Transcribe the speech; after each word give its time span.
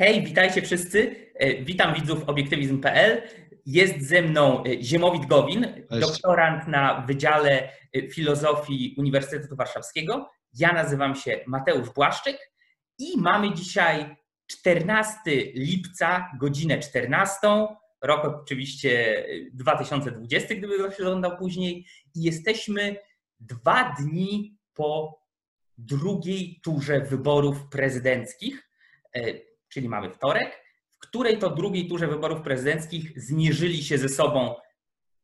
Hej, 0.00 0.22
witajcie 0.22 0.62
wszyscy. 0.62 1.30
E, 1.34 1.62
witam 1.64 1.94
widzów 1.94 2.28
obiektywizm.pl. 2.28 3.22
Jest 3.66 4.08
ze 4.08 4.22
mną 4.22 4.64
e, 4.64 4.82
Ziemowit 4.82 5.26
Gowin, 5.26 5.62
Cześć. 5.62 6.00
doktorant 6.00 6.68
na 6.68 7.00
Wydziale 7.06 7.72
e, 7.92 8.08
Filozofii 8.08 8.94
Uniwersytetu 8.98 9.56
Warszawskiego. 9.56 10.30
Ja 10.54 10.72
nazywam 10.72 11.14
się 11.14 11.40
Mateusz 11.46 11.90
Błaszczyk 11.90 12.52
i 12.98 13.18
mamy 13.18 13.54
dzisiaj 13.54 14.16
14 14.46 15.18
lipca, 15.54 16.30
godzinę 16.40 16.78
14. 16.78 17.38
Rok 18.02 18.24
oczywiście 18.24 19.24
2020, 19.52 20.54
gdyby 20.54 20.78
ktoś 20.78 21.00
oglądał 21.00 21.36
później. 21.38 21.86
I 22.14 22.22
jesteśmy 22.22 22.96
dwa 23.40 23.94
dni 24.00 24.58
po 24.74 25.20
drugiej 25.78 26.60
turze 26.64 27.00
wyborów 27.00 27.68
prezydenckich 27.68 28.70
czyli 29.72 29.88
mamy 29.88 30.10
wtorek, 30.10 30.64
w 30.90 30.98
której 30.98 31.38
to 31.38 31.50
drugiej 31.50 31.88
turze 31.88 32.06
wyborów 32.06 32.42
prezydenckich 32.42 33.20
zmierzyli 33.20 33.84
się 33.84 33.98
ze 33.98 34.08
sobą 34.08 34.54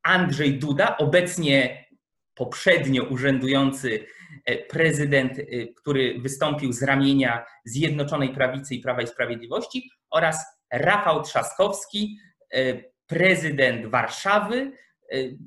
Andrzej 0.03 0.59
Duda, 0.59 0.97
obecnie 0.97 1.87
poprzednio 2.35 3.05
urzędujący 3.05 4.07
e, 4.45 4.57
prezydent, 4.57 5.39
e, 5.39 5.43
który 5.77 6.21
wystąpił 6.21 6.73
z 6.73 6.83
ramienia 6.83 7.45
Zjednoczonej 7.65 8.29
Prawicy 8.29 8.75
i 8.75 8.81
Prawa 8.81 9.03
i 9.03 9.07
Sprawiedliwości 9.07 9.91
oraz 10.11 10.45
Rafał 10.73 11.23
Trzaskowski, 11.23 12.19
e, 12.53 12.83
prezydent 13.07 13.87
Warszawy 13.87 14.73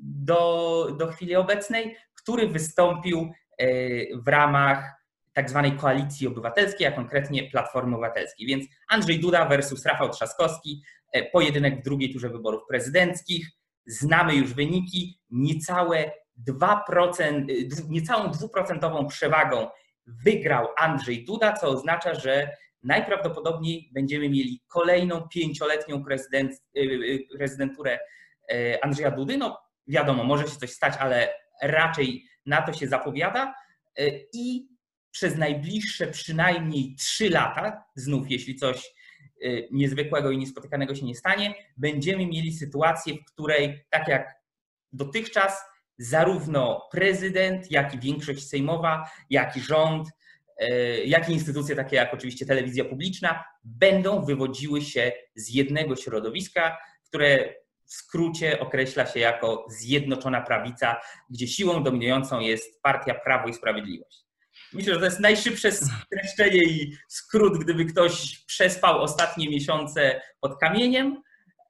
do, 0.04 0.88
do 1.00 1.08
chwili 1.08 1.36
obecnej, 1.36 1.96
który 2.16 2.48
wystąpił 2.48 3.32
w 4.26 4.28
ramach 4.28 4.99
tak 5.40 5.50
zwanej 5.50 5.72
koalicji 5.72 6.28
obywatelskiej, 6.28 6.88
a 6.88 6.92
konkretnie 6.92 7.50
Platformy 7.50 7.96
Obywatelskiej. 7.96 8.48
Więc 8.48 8.66
Andrzej 8.90 9.20
Duda 9.20 9.46
versus 9.46 9.86
Rafał 9.86 10.10
Trzaskowski, 10.10 10.84
e, 11.12 11.24
pojedynek 11.32 11.80
w 11.80 11.84
drugiej 11.84 12.14
turze 12.14 12.30
wyborów 12.30 12.62
prezydenckich. 12.70 13.48
Znamy 13.86 14.36
już 14.36 14.54
wyniki, 14.54 15.20
niecałe 15.30 16.12
2%, 16.48 17.50
e, 17.50 17.54
niecałą 17.90 18.32
dwuprocentową 18.32 19.08
przewagą 19.08 19.68
wygrał 20.08 20.68
Andrzej 20.78 21.26
Duda, 21.26 21.54
co 21.54 21.68
oznacza, 21.68 22.16
że 22.16 22.52
najprawdopodobniej 22.84 23.90
będziemy 23.94 24.30
mieli 24.30 24.64
kolejną 24.68 25.28
pięcioletnią 25.28 26.04
prezydent, 26.04 26.52
e, 26.76 26.82
prezydenturę 27.38 28.00
Andrzeja 28.82 29.12
Dudy. 29.12 29.38
No 29.38 29.60
wiadomo, 29.88 30.24
może 30.24 30.44
się 30.44 30.56
coś 30.60 30.72
stać, 30.72 30.94
ale 31.00 31.34
raczej 31.62 32.26
na 32.46 32.62
to 32.62 32.74
się 32.74 32.88
zapowiada. 32.88 33.54
I 34.34 34.79
przez 35.12 35.38
najbliższe 35.38 36.08
przynajmniej 36.08 36.96
3 36.96 37.30
lata, 37.30 37.84
znów 37.96 38.32
jeśli 38.32 38.56
coś 38.56 38.94
y, 39.44 39.68
niezwykłego 39.72 40.32
i 40.32 40.38
niespotykanego 40.38 40.96
się 40.96 41.06
nie 41.06 41.16
stanie, 41.16 41.54
będziemy 41.78 42.26
mieli 42.26 42.54
sytuację, 42.54 43.14
w 43.14 43.34
której 43.34 43.86
tak 43.90 44.08
jak 44.08 44.36
dotychczas, 44.94 45.62
zarówno 45.98 46.88
prezydent, 46.92 47.72
jak 47.72 47.94
i 47.94 48.00
większość 48.00 48.48
sejmowa, 48.48 49.10
jak 49.30 49.58
i 49.58 49.62
rząd, 49.62 50.08
y, 50.62 51.04
jak 51.06 51.30
i 51.30 51.34
instytucje 51.34 51.76
takie 51.76 51.96
jak 51.96 52.14
oczywiście 52.14 52.46
telewizja 52.46 52.86
publiczna 52.86 53.44
będą 53.64 54.26
wywodziły 54.26 54.82
się 54.82 55.12
z 55.36 55.50
jednego 55.50 55.96
środowiska, 55.96 56.78
które 57.06 57.54
w 57.86 57.94
skrócie 57.94 58.60
określa 58.60 59.06
się 59.06 59.20
jako 59.20 59.66
Zjednoczona 59.70 60.42
Prawica, 60.42 61.02
gdzie 61.30 61.48
siłą 61.48 61.84
dominującą 61.84 62.40
jest 62.40 62.82
partia 62.82 63.14
Prawo 63.14 63.48
i 63.48 63.54
Sprawiedliwość. 63.54 64.29
Myślę, 64.74 64.94
że 64.94 65.00
to 65.00 65.06
jest 65.06 65.20
najszybsze 65.20 65.72
streszczenie 65.72 66.64
i 66.64 66.98
skrót, 67.08 67.58
gdyby 67.58 67.86
ktoś 67.86 68.38
przespał 68.38 69.02
ostatnie 69.02 69.50
miesiące 69.50 70.22
pod 70.40 70.60
kamieniem. 70.60 71.24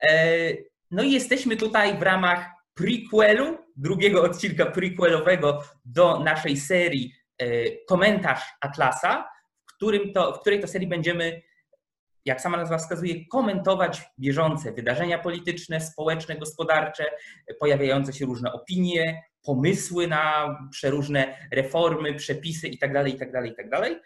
E, 0.10 0.52
no 0.92 1.04
i 1.04 1.12
jesteśmy 1.12 1.58
tutaj 1.58 1.98
w 1.98 2.02
ramach 2.02 2.46
prequelu, 2.74 3.58
drugiego 3.76 4.24
odcinka 4.24 4.66
prequelowego 4.66 5.64
do 5.86 6.20
naszej 6.20 6.58
serii 6.58 7.14
e, 7.38 7.46
Komentarz 7.88 8.42
Atlasa, 8.62 9.30
w, 9.66 9.74
którym 9.76 10.14
to, 10.14 10.34
w 10.34 10.40
której 10.40 10.60
to 10.60 10.68
serii 10.68 10.88
będziemy, 10.88 11.42
jak 12.30 12.42
sama 12.42 12.58
nazwa 12.58 12.78
wskazuje, 12.78 13.26
komentować 13.26 14.02
bieżące 14.20 14.72
wydarzenia 14.72 15.20
polityczne, 15.20 15.82
społeczne, 15.82 16.36
gospodarcze, 16.38 17.06
pojawiające 17.60 18.14
się 18.14 18.26
różne 18.26 18.54
opinie, 18.54 19.24
pomysły 19.44 20.08
na 20.08 20.58
przeróżne 20.72 21.38
reformy, 21.52 22.14
przepisy 22.14 22.68
itd., 22.68 23.10
itd., 23.10 23.48
itd. 23.48 24.00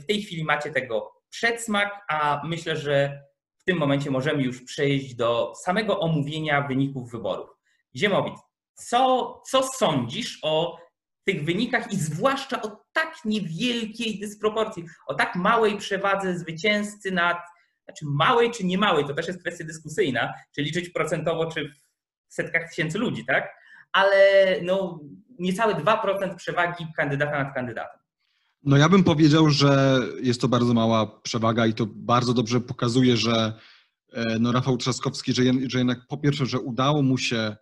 W 0.00 0.06
tej 0.06 0.22
chwili 0.22 0.44
macie 0.44 0.70
tego 0.70 1.12
przedsmak, 1.30 1.90
a 2.08 2.42
myślę, 2.44 2.76
że 2.76 3.22
w 3.58 3.64
tym 3.64 3.78
momencie 3.78 4.10
możemy 4.10 4.42
już 4.42 4.64
przejść 4.64 5.14
do 5.14 5.52
samego 5.64 6.00
omówienia 6.00 6.62
wyników 6.62 7.10
wyborów. 7.10 7.50
Ziemowit, 7.96 8.34
co, 8.74 9.42
co 9.50 9.62
sądzisz 9.62 10.38
o 10.42 10.78
tych 11.26 11.44
wynikach 11.44 11.92
i 11.92 11.96
zwłaszcza 11.96 12.62
o 12.62 12.82
tak 12.92 13.14
niewielkiej 13.24 14.18
dysproporcji, 14.20 14.84
o 15.06 15.14
tak 15.14 15.36
małej 15.36 15.76
przewadze 15.76 16.38
zwycięzcy 16.38 17.10
nad, 17.10 17.38
znaczy 17.92 18.04
małej 18.08 18.50
czy 18.50 18.66
nie 18.66 18.78
małej, 18.78 19.04
to 19.04 19.14
też 19.14 19.26
jest 19.28 19.40
kwestia 19.40 19.64
dyskusyjna, 19.64 20.32
czy 20.54 20.62
liczyć 20.62 20.88
procentowo, 20.88 21.46
czy 21.46 21.72
w 22.28 22.34
setkach 22.34 22.68
tysięcy 22.68 22.98
ludzi, 22.98 23.24
tak? 23.26 23.62
ale 23.92 24.16
no, 24.62 25.00
niecałe 25.38 25.74
2% 25.74 26.36
przewagi 26.36 26.86
kandydata 26.96 27.44
nad 27.44 27.54
kandydatem. 27.54 28.00
No 28.64 28.76
ja 28.76 28.88
bym 28.88 29.04
powiedział, 29.04 29.50
że 29.50 30.00
jest 30.22 30.40
to 30.40 30.48
bardzo 30.48 30.74
mała 30.74 31.06
przewaga 31.06 31.66
i 31.66 31.74
to 31.74 31.86
bardzo 31.86 32.34
dobrze 32.34 32.60
pokazuje, 32.60 33.16
że 33.16 33.52
e, 34.12 34.38
no 34.38 34.52
Rafał 34.52 34.76
Trzaskowski, 34.76 35.32
że, 35.32 35.42
że 35.66 35.78
jednak 35.78 36.06
po 36.08 36.18
pierwsze, 36.18 36.46
że 36.46 36.60
udało 36.60 37.02
mu 37.02 37.18
się 37.18 37.56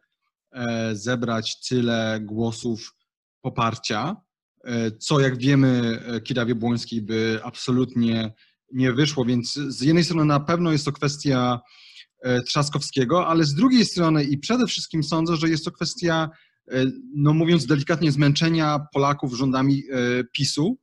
e, 0.53 0.91
zebrać 0.95 1.69
tyle 1.69 2.19
głosów 2.23 2.95
poparcia, 3.41 4.17
e, 4.65 4.91
co 4.91 5.21
jak 5.21 5.39
wiemy 5.39 6.03
Kirawie 6.25 6.55
Błońskiej 6.55 7.03
by 7.03 7.41
absolutnie 7.45 8.33
nie 8.73 8.93
wyszło, 8.93 9.25
więc 9.25 9.55
z 9.55 9.81
jednej 9.81 10.05
strony 10.05 10.25
na 10.25 10.41
pewno 10.41 10.73
jest 10.73 10.85
to 10.85 10.93
kwestia 10.93 11.61
E, 12.23 12.43
Trzaskowskiego, 12.43 13.27
ale 13.27 13.45
z 13.45 13.55
drugiej 13.55 13.85
strony 13.85 14.25
i 14.25 14.39
przede 14.39 14.67
wszystkim 14.67 15.03
sądzę, 15.03 15.37
że 15.37 15.49
jest 15.49 15.65
to 15.65 15.71
kwestia, 15.71 16.31
e, 16.71 16.85
no 17.15 17.33
mówiąc 17.33 17.67
delikatnie, 17.67 18.13
zmęczenia 18.13 18.87
Polaków 18.93 19.35
rządami 19.35 19.83
e, 19.91 20.25
PiSu. 20.33 20.79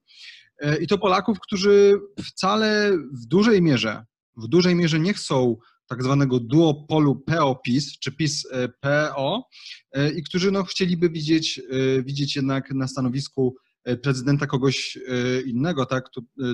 I 0.81 0.87
to 0.87 0.97
Polaków, 0.97 1.39
którzy 1.39 1.99
wcale 2.25 2.91
w 3.11 3.25
dużej 3.25 3.61
mierze, 3.61 4.05
w 4.37 4.47
dużej 4.47 4.75
mierze 4.75 4.99
nie 4.99 5.13
chcą 5.13 5.57
tak 5.87 6.03
zwanego 6.03 6.39
duopolu 6.39 7.15
PO-PiS 7.15 7.99
czy 7.99 8.11
PiS-PO 8.11 9.43
i 10.15 10.23
którzy 10.23 10.51
no, 10.51 10.63
chcieliby 10.63 11.09
widzieć, 11.09 11.61
widzieć 12.03 12.35
jednak 12.35 12.71
na 12.71 12.87
stanowisku 12.87 13.55
prezydenta 14.03 14.47
kogoś 14.47 14.97
innego. 15.45 15.85
Tak? 15.85 16.09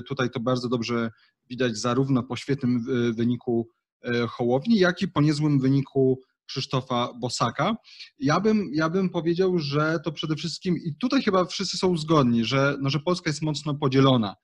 tutaj 0.08 0.30
to 0.30 0.40
bardzo 0.40 0.68
dobrze 0.68 1.10
widać 1.50 1.78
zarówno 1.78 2.22
po 2.22 2.36
świetnym 2.36 2.84
wyniku 3.14 3.68
E, 4.04 4.26
Hołowni, 4.26 4.78
jak 4.78 5.02
i 5.02 5.08
po 5.08 5.20
niezłym 5.20 5.60
wyniku 5.60 6.20
Krzysztofa 6.46 7.12
Bosaka. 7.20 7.76
Ja 8.18 8.40
bym, 8.40 8.70
ja 8.74 8.90
bym 8.90 9.10
powiedział, 9.10 9.58
że 9.58 9.98
to 10.04 10.12
przede 10.12 10.36
wszystkim, 10.36 10.76
i 10.76 10.96
tutaj 10.96 11.22
chyba 11.22 11.44
wszyscy 11.44 11.78
są 11.78 11.96
zgodni, 11.96 12.44
że, 12.44 12.76
no, 12.80 12.90
że 12.90 13.00
Polska 13.00 13.30
jest 13.30 13.42
mocno 13.42 13.74
podzielona. 13.74 14.34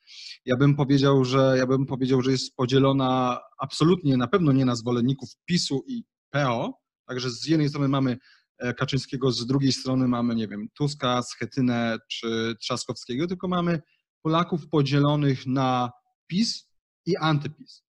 Ja 0.45 0.57
bym 0.57 0.77
powiedział, 0.77 1.25
że 1.25 1.55
ja 1.59 1.67
bym 1.67 1.87
powiedział, 1.87 2.23
że 2.23 2.31
jest 2.31 2.57
podzielona 2.57 3.41
absolutnie, 3.59 4.17
na 4.17 4.27
pewno 4.27 4.53
nie 4.53 4.65
na 4.65 4.77
zwolenników 4.77 5.31
PiSu 5.45 5.85
i 5.87 6.05
PO, 6.31 6.75
także 7.07 7.31
z 7.31 7.47
jednej 7.47 7.69
strony 7.69 7.89
mamy 7.89 8.11
e, 8.13 8.19
Kaczyńskiego, 8.77 9.33
z 9.33 9.47
drugiej 9.47 9.73
strony 9.73 10.09
mamy, 10.09 10.35
nie 10.35 10.49
wiem, 10.49 10.69
Tuska, 10.75 11.23
Schetynę 11.23 11.99
czy 12.11 12.55
Trzaskowskiego, 12.61 13.27
tylko 13.27 13.49
mamy 13.49 13.81
Polaków 14.23 14.69
podzielonych 14.69 15.47
na 15.47 15.91
PiS 16.27 16.69
i 17.07 17.17
antyPiS. 17.17 17.83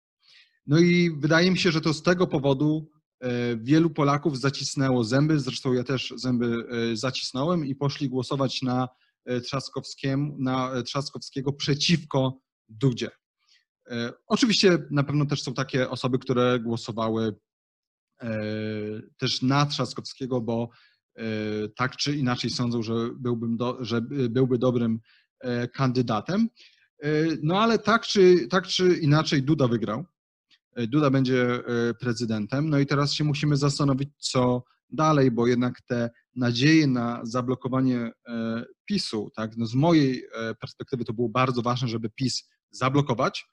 No 0.67 0.79
i 0.79 1.11
wydaje 1.19 1.51
mi 1.51 1.57
się, 1.57 1.71
że 1.71 1.81
to 1.81 1.93
z 1.93 2.03
tego 2.03 2.27
powodu 2.27 2.91
e, 3.19 3.57
wielu 3.57 3.89
Polaków 3.89 4.39
zacisnęło 4.39 5.03
zęby, 5.03 5.39
zresztą 5.39 5.73
ja 5.73 5.83
też 5.83 6.13
zęby 6.15 6.65
e, 6.91 6.95
zacisnąłem 6.95 7.65
i 7.65 7.75
poszli 7.75 8.09
głosować 8.09 8.61
na, 8.61 8.89
e, 9.25 9.41
na 10.37 10.83
Trzaskowskiego 10.83 11.53
przeciwko 11.53 12.41
Dudzie. 12.69 13.09
Oczywiście 14.27 14.77
na 14.91 15.03
pewno 15.03 15.25
też 15.25 15.43
są 15.43 15.53
takie 15.53 15.89
osoby, 15.89 16.19
które 16.19 16.59
głosowały 16.59 17.35
też 19.17 19.41
na 19.41 19.65
Trzaskowskiego, 19.65 20.41
bo 20.41 20.69
tak 21.75 21.97
czy 21.97 22.17
inaczej 22.17 22.49
sądzą, 22.49 22.81
że, 22.81 22.93
byłbym 23.15 23.57
do, 23.57 23.77
że 23.85 24.01
byłby 24.29 24.57
dobrym 24.57 24.99
kandydatem. 25.73 26.49
No 27.43 27.61
ale 27.61 27.79
tak 27.79 28.05
czy, 28.05 28.47
tak 28.47 28.67
czy 28.67 28.97
inaczej 28.97 29.43
Duda 29.43 29.67
wygrał. 29.67 30.05
E, 30.75 30.87
Duda 30.87 31.09
będzie 31.09 31.43
e, 31.43 31.93
prezydentem. 31.93 32.69
No 32.69 32.79
i 32.79 32.85
teraz 32.85 33.13
się 33.13 33.23
musimy 33.23 33.57
zastanowić, 33.57 34.09
co 34.17 34.63
dalej, 34.89 35.31
bo 35.31 35.47
jednak 35.47 35.81
te 35.81 36.09
nadzieje 36.35 36.87
na 36.87 37.19
zablokowanie 37.23 38.11
e, 38.27 38.65
PiSu, 38.85 39.31
tak, 39.35 39.57
no 39.57 39.65
z 39.65 39.75
mojej 39.75 40.23
perspektywy 40.59 41.05
to 41.05 41.13
było 41.13 41.29
bardzo 41.29 41.61
ważne, 41.61 41.87
żeby 41.87 42.09
PiS 42.09 42.49
zablokować. 42.71 43.45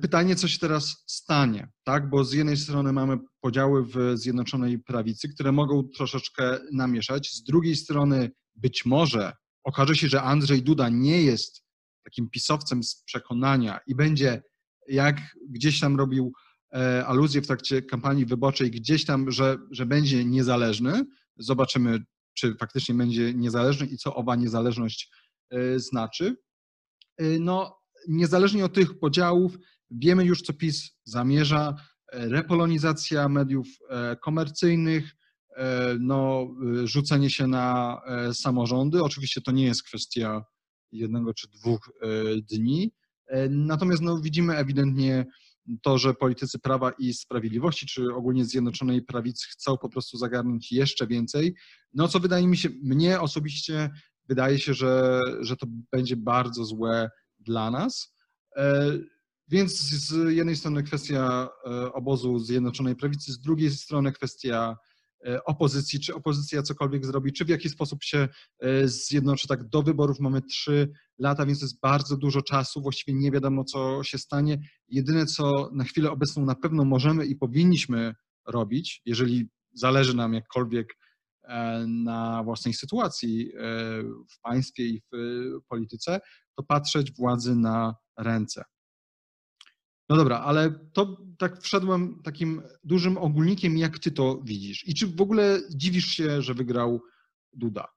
Pytanie, 0.00 0.36
co 0.36 0.48
się 0.48 0.58
teraz 0.58 1.04
stanie, 1.06 1.68
tak? 1.84 2.10
Bo 2.10 2.24
z 2.24 2.32
jednej 2.32 2.56
strony 2.56 2.92
mamy 2.92 3.18
podziały 3.40 3.84
w 3.84 3.96
Zjednoczonej 4.14 4.78
Prawicy, 4.78 5.28
które 5.28 5.52
mogą 5.52 5.88
troszeczkę 5.88 6.58
namieszać. 6.72 7.32
Z 7.32 7.42
drugiej 7.42 7.76
strony 7.76 8.30
być 8.56 8.86
może 8.86 9.32
okaże 9.66 9.96
się, 9.96 10.08
że 10.08 10.22
Andrzej 10.22 10.62
Duda 10.62 10.88
nie 10.88 11.22
jest 11.22 11.64
takim 12.04 12.30
pisowcem 12.30 12.84
z 12.84 13.02
przekonania 13.02 13.80
i 13.86 13.94
będzie, 13.94 14.42
jak 14.88 15.20
gdzieś 15.48 15.80
tam 15.80 15.96
robił 15.96 16.32
e, 16.74 17.06
aluzję 17.06 17.42
w 17.42 17.46
trakcie 17.46 17.82
kampanii 17.82 18.26
wyborczej, 18.26 18.70
gdzieś 18.70 19.04
tam, 19.04 19.30
że, 19.30 19.58
że 19.70 19.86
będzie 19.86 20.24
niezależny. 20.24 21.04
Zobaczymy, 21.36 22.04
czy 22.34 22.54
faktycznie 22.54 22.94
będzie 22.94 23.34
niezależny 23.34 23.86
i 23.86 23.96
co 23.96 24.14
owa 24.14 24.36
niezależność 24.36 25.10
e, 25.50 25.78
znaczy. 25.80 26.36
E, 27.16 27.38
no, 27.38 27.78
niezależnie 28.08 28.64
od 28.64 28.74
tych 28.74 28.98
podziałów, 28.98 29.58
wiemy 29.90 30.24
już, 30.24 30.42
co 30.42 30.52
PiS 30.52 30.90
zamierza. 31.04 31.74
Repolonizacja 32.12 33.28
mediów 33.28 33.66
komercyjnych, 34.22 35.16
no, 36.00 36.48
rzucenie 36.84 37.30
się 37.30 37.46
na 37.46 38.00
samorządy. 38.32 39.02
Oczywiście 39.02 39.40
to 39.40 39.52
nie 39.52 39.64
jest 39.64 39.82
kwestia 39.82 40.44
jednego 40.92 41.34
czy 41.34 41.48
dwóch 41.48 41.90
e, 42.02 42.08
dni. 42.40 42.92
E, 43.26 43.48
natomiast 43.48 44.02
no, 44.02 44.20
widzimy 44.20 44.56
ewidentnie 44.56 45.26
to, 45.82 45.98
że 45.98 46.14
politycy 46.14 46.58
Prawa 46.58 46.90
i 46.90 47.12
Sprawiedliwości, 47.14 47.86
czy 47.86 48.14
ogólnie 48.14 48.44
Zjednoczonej 48.44 49.02
Prawicy 49.02 49.46
chcą 49.50 49.78
po 49.78 49.88
prostu 49.88 50.18
zagarnąć 50.18 50.72
jeszcze 50.72 51.06
więcej, 51.06 51.54
no 51.94 52.08
co 52.08 52.20
wydaje 52.20 52.46
mi 52.46 52.56
się, 52.56 52.68
mnie 52.82 53.20
osobiście 53.20 53.90
wydaje 54.28 54.58
się, 54.58 54.74
że, 54.74 55.20
że 55.40 55.56
to 55.56 55.66
będzie 55.92 56.16
bardzo 56.16 56.64
złe 56.64 57.10
dla 57.46 57.70
nas. 57.70 58.14
E, 58.56 58.92
więc 59.48 59.72
z 59.80 60.34
jednej 60.36 60.56
strony 60.56 60.82
kwestia 60.82 61.48
obozu 61.92 62.38
Zjednoczonej 62.38 62.96
Prawicy, 62.96 63.32
z 63.32 63.40
drugiej 63.40 63.70
strony 63.70 64.12
kwestia 64.12 64.76
E, 65.26 65.44
opozycji, 65.44 66.00
czy 66.00 66.14
opozycja 66.14 66.62
cokolwiek 66.62 67.06
zrobi, 67.06 67.32
czy 67.32 67.44
w 67.44 67.48
jaki 67.48 67.68
sposób 67.68 68.04
się 68.04 68.28
e, 68.60 68.88
zjednoczy. 68.88 69.48
Tak, 69.48 69.68
do 69.68 69.82
wyborów 69.82 70.20
mamy 70.20 70.42
trzy 70.42 70.92
lata, 71.18 71.46
więc 71.46 71.62
jest 71.62 71.80
bardzo 71.80 72.16
dużo 72.16 72.42
czasu, 72.42 72.82
właściwie 72.82 73.18
nie 73.18 73.30
wiadomo, 73.30 73.64
co 73.64 74.02
się 74.04 74.18
stanie. 74.18 74.58
Jedyne, 74.88 75.26
co 75.26 75.70
na 75.72 75.84
chwilę 75.84 76.10
obecną 76.10 76.44
na 76.44 76.54
pewno 76.54 76.84
możemy 76.84 77.26
i 77.26 77.36
powinniśmy 77.36 78.14
robić, 78.46 79.02
jeżeli 79.04 79.48
zależy 79.72 80.16
nam 80.16 80.34
jakkolwiek 80.34 80.92
e, 80.92 80.96
na 81.86 82.42
własnej 82.44 82.74
sytuacji 82.74 83.52
w 84.30 84.40
państwie 84.42 84.84
i 84.84 85.02
w 85.12 85.16
polityce, 85.68 86.20
to 86.56 86.62
patrzeć 86.62 87.12
władzy 87.12 87.56
na 87.56 87.94
ręce. 88.18 88.64
No 90.08 90.16
dobra, 90.16 90.38
ale 90.38 90.70
to 90.92 91.16
tak 91.38 91.60
wszedłem 91.62 92.22
takim 92.24 92.62
dużym 92.84 93.18
ogólnikiem, 93.18 93.76
jak 93.76 93.98
ty 93.98 94.10
to 94.10 94.40
widzisz. 94.44 94.88
I 94.88 94.94
czy 94.94 95.06
w 95.06 95.20
ogóle 95.20 95.60
dziwisz 95.70 96.06
się, 96.06 96.42
że 96.42 96.54
wygrał 96.54 97.02
Duda? 97.52 97.88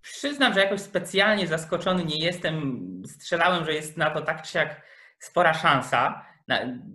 Przyznam, 0.00 0.54
że 0.54 0.60
jakoś 0.60 0.80
specjalnie 0.80 1.46
zaskoczony 1.46 2.04
nie 2.04 2.24
jestem. 2.24 2.82
Strzelałem, 3.06 3.64
że 3.64 3.72
jest 3.74 3.96
na 3.96 4.10
to 4.10 4.20
tak 4.20 4.42
czy 4.42 4.58
jak 4.58 4.82
spora 5.18 5.54
szansa. 5.54 6.24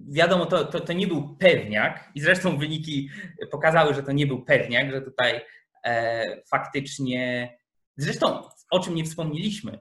Wiadomo, 0.07 0.45
to, 0.45 0.65
to, 0.65 0.79
to 0.79 0.93
nie 0.93 1.07
był 1.07 1.35
pewniak 1.35 2.11
i 2.15 2.21
zresztą 2.21 2.57
wyniki 2.57 3.09
pokazały, 3.51 3.93
że 3.93 4.03
to 4.03 4.11
nie 4.11 4.27
był 4.27 4.45
pewniak, 4.45 4.91
że 4.91 5.01
tutaj 5.01 5.41
e, 5.85 6.25
faktycznie, 6.47 7.53
zresztą 7.97 8.43
o 8.71 8.79
czym 8.79 8.95
nie 8.95 9.03
wspomnieliśmy, 9.03 9.79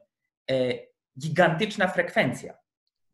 e, 0.50 0.54
gigantyczna 1.18 1.88
frekwencja 1.88 2.62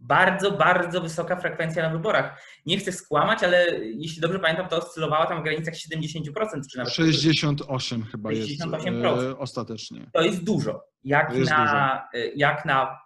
bardzo, 0.00 0.50
bardzo 0.50 1.00
wysoka 1.00 1.37
frekwencja 1.37 1.82
na 1.82 1.90
wyborach. 1.90 2.43
Nie 2.66 2.78
chcę 2.78 2.93
skłamać, 2.93 3.44
ale 3.44 3.66
jeśli 3.81 4.20
dobrze 4.20 4.38
pamiętam, 4.38 4.69
to 4.69 4.76
oscylowała 4.76 5.26
tam 5.26 5.40
w 5.40 5.44
granicach 5.44 5.75
70%, 5.75 6.32
czy 6.72 6.78
nawet 6.78 6.93
68 6.93 8.04
chyba 8.04 8.31
68%. 8.31 8.37
jest 8.37 8.62
e, 9.04 9.38
ostatecznie. 9.38 10.11
To 10.12 10.22
jest 10.22 10.44
dużo. 10.44 10.84
Jak, 11.04 11.34
jest 11.34 11.50
na, 11.50 11.64
dużo. 11.64 12.25
E, 12.25 12.28
jak 12.34 12.64
na 12.64 12.99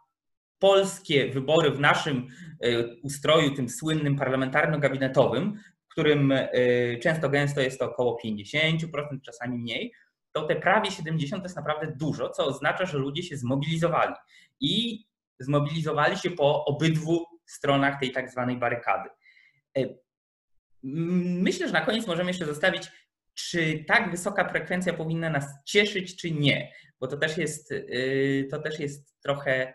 polskie 0.63 1.29
wybory 1.29 1.71
w 1.71 1.81
naszym 1.81 2.29
e, 2.61 2.87
ustroju, 3.03 3.55
tym 3.55 3.69
słynnym 3.69 4.17
parlamentarno-gabinetowym, 4.17 5.59
w 5.85 5.89
którym 5.93 6.33
często 7.03 7.29
gęsto 7.29 7.61
jest 7.61 7.79
to 7.79 7.91
około 7.91 8.19
50%, 8.25 8.87
czasami 9.23 9.59
mniej, 9.59 9.93
to 10.33 10.47
te 10.47 10.57
prawie 10.57 10.91
70 10.91 11.43
to 11.43 11.45
jest 11.45 11.57
naprawdę 11.57 11.93
dużo, 11.97 12.29
co 12.29 12.47
oznacza, 12.47 12.87
że 12.87 12.99
ludzie 12.99 13.23
się 13.23 13.37
zmobilizowali. 13.37 14.15
I 14.61 15.05
zmobilizowali 15.39 16.17
się 16.17 16.31
po 16.31 16.65
obydwu 16.65 17.27
stronach 17.47 18.01
tej 18.01 18.13
tak 18.13 18.31
zwanej 18.31 18.57
barykady. 18.57 19.09
E, 19.79 19.81
myślę, 20.83 21.67
że 21.67 21.73
na 21.73 21.81
koniec 21.81 22.07
możemy 22.07 22.31
jeszcze 22.31 22.47
zostawić, 22.47 22.89
czy 23.35 23.85
tak 23.89 24.11
wysoka 24.11 24.49
frekwencja 24.49 24.93
powinna 24.93 25.31
nas 25.31 25.47
cieszyć, 25.65 26.17
czy 26.17 26.31
nie, 26.31 26.73
bo 27.01 27.07
to 27.07 27.17
też 27.17 27.39
jest, 27.39 27.75
to 28.51 28.59
też 28.59 28.81
jest 28.81 29.21
trochę 29.23 29.75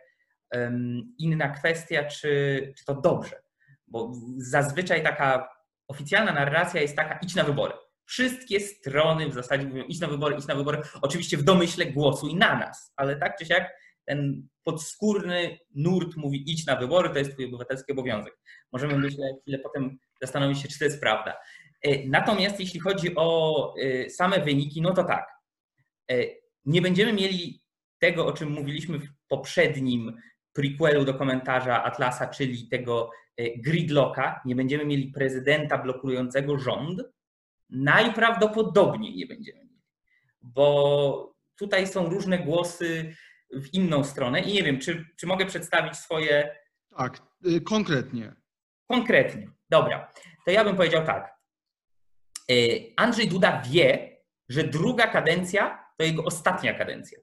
inna 1.19 1.49
kwestia, 1.49 2.05
czy, 2.05 2.73
czy 2.77 2.85
to 2.85 3.01
dobrze, 3.01 3.41
bo 3.88 4.11
zazwyczaj 4.38 5.03
taka 5.03 5.49
oficjalna 5.88 6.33
narracja 6.33 6.81
jest 6.81 6.95
taka, 6.95 7.19
idź 7.21 7.35
na 7.35 7.44
wybory. 7.44 7.73
Wszystkie 8.05 8.59
strony 8.59 9.29
w 9.29 9.33
zasadzie 9.33 9.67
mówią, 9.67 9.83
idź 9.83 9.99
na 9.99 10.07
wybory, 10.07 10.35
idź 10.35 10.47
na 10.47 10.55
wybory, 10.55 10.81
oczywiście 11.01 11.38
w 11.38 11.44
domyśle 11.44 11.85
głosuj 11.85 12.35
na 12.35 12.59
nas, 12.59 12.94
ale 12.95 13.15
tak 13.15 13.38
czy 13.38 13.45
siak 13.45 13.69
ten 14.05 14.47
podskórny 14.63 15.57
nurt 15.75 16.15
mówi 16.17 16.51
idź 16.51 16.65
na 16.65 16.75
wybory, 16.75 17.09
to 17.09 17.19
jest 17.19 17.31
twój 17.31 17.45
obywatelski 17.45 17.91
obowiązek. 17.91 18.39
Możemy 18.71 18.97
myślę 18.97 19.27
chwilę 19.41 19.59
potem 19.59 19.97
zastanowić 20.21 20.61
się, 20.61 20.67
czy 20.67 20.79
to 20.79 20.85
jest 20.85 21.01
prawda. 21.01 21.38
E, 21.81 22.07
natomiast 22.07 22.59
jeśli 22.59 22.79
chodzi 22.79 23.15
o 23.15 23.73
e, 23.81 24.09
same 24.09 24.41
wyniki, 24.41 24.81
no 24.81 24.94
to 24.94 25.03
tak. 25.03 25.27
E, 26.11 26.15
nie 26.65 26.81
będziemy 26.81 27.13
mieli 27.13 27.61
tego, 27.99 28.25
o 28.25 28.33
czym 28.33 28.51
mówiliśmy 28.51 28.99
w 28.99 29.07
poprzednim 29.27 30.17
prequelu 30.57 31.06
do 31.06 31.13
komentarza 31.13 31.83
Atlasa, 31.83 32.27
czyli 32.27 32.68
tego 32.68 33.12
gridlocka. 33.57 34.42
Nie 34.45 34.56
będziemy 34.56 34.86
mieli 34.86 35.12
prezydenta 35.12 35.77
blokującego 35.77 36.57
rząd. 36.57 37.01
Najprawdopodobniej 37.69 39.15
nie 39.15 39.25
będziemy 39.25 39.59
mieli, 39.59 39.81
bo 40.42 41.36
tutaj 41.59 41.88
są 41.88 42.09
różne 42.09 42.39
głosy 42.39 43.15
w 43.51 43.74
inną 43.74 44.04
stronę 44.04 44.42
i 44.42 44.54
nie 44.54 44.63
wiem, 44.63 44.80
czy, 44.80 45.06
czy 45.18 45.27
mogę 45.27 45.45
przedstawić 45.45 45.95
swoje. 45.95 46.56
Tak, 46.98 47.21
y, 47.45 47.62
konkretnie. 47.62 48.36
Konkretnie. 48.88 49.51
Dobra. 49.69 50.14
To 50.45 50.52
ja 50.52 50.64
bym 50.64 50.76
powiedział 50.76 51.06
tak. 51.06 51.35
Y, 52.52 52.94
Andrzej 52.95 53.28
Duda 53.28 53.61
wie, 53.69 54.18
że 54.49 54.64
druga 54.64 55.07
kadencja 55.07 55.85
to 55.97 56.04
jego 56.04 56.23
ostatnia 56.23 56.73
kadencja. 56.73 57.19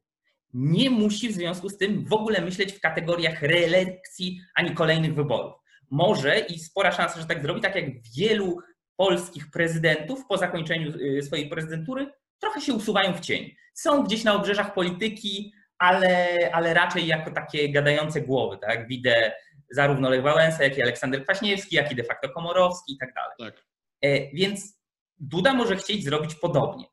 Nie 0.55 0.91
musi 0.91 1.29
w 1.29 1.33
związku 1.33 1.69
z 1.69 1.79
tym 1.79 2.05
w 2.05 2.13
ogóle 2.13 2.41
myśleć 2.41 2.73
w 2.73 2.81
kategoriach 2.81 3.43
reelekcji 3.43 4.41
ani 4.55 4.75
kolejnych 4.75 5.15
wyborów. 5.15 5.55
Może 5.91 6.39
i 6.39 6.59
spora 6.59 6.93
szansa, 6.93 7.21
że 7.21 7.27
tak 7.27 7.43
zrobi, 7.43 7.61
tak 7.61 7.75
jak 7.75 7.85
wielu 8.17 8.59
polskich 8.97 9.51
prezydentów 9.51 10.27
po 10.29 10.39
zakończeniu 10.39 10.93
y, 10.97 11.23
swojej 11.23 11.49
prezydentury 11.49 12.13
trochę 12.39 12.61
się 12.61 12.75
usuwają 12.75 13.15
w 13.15 13.21
cień. 13.21 13.55
Są 13.75 14.03
gdzieś 14.03 14.25
na 14.25 14.35
obrzeżach 14.35 14.75
polityki, 14.75 15.53
ale, 15.79 16.29
ale 16.53 16.75
raczej 16.75 17.07
jako 17.07 17.31
takie 17.31 17.73
gadające 17.73 18.21
głowy, 18.21 18.59
tak? 18.59 18.89
Widzę 18.89 19.33
zarówno 19.71 20.11
Lech 20.11 20.23
Wałęsa, 20.23 20.65
jak 20.65 20.79
i 20.79 20.83
Aleksander 20.83 21.25
Kwaśniewski, 21.25 21.77
jak 21.77 21.93
i 21.93 21.95
de 21.95 22.05
facto 22.05 22.29
Komorowski 22.29 22.93
i 22.93 22.99
tak 22.99 23.15
dalej. 23.15 23.53
Tak. 23.53 23.65
E, 24.03 24.31
więc 24.31 24.79
Duda 25.19 25.55
może 25.55 25.77
chcieć 25.77 26.05
zrobić 26.05 26.35
podobnie. 26.35 26.85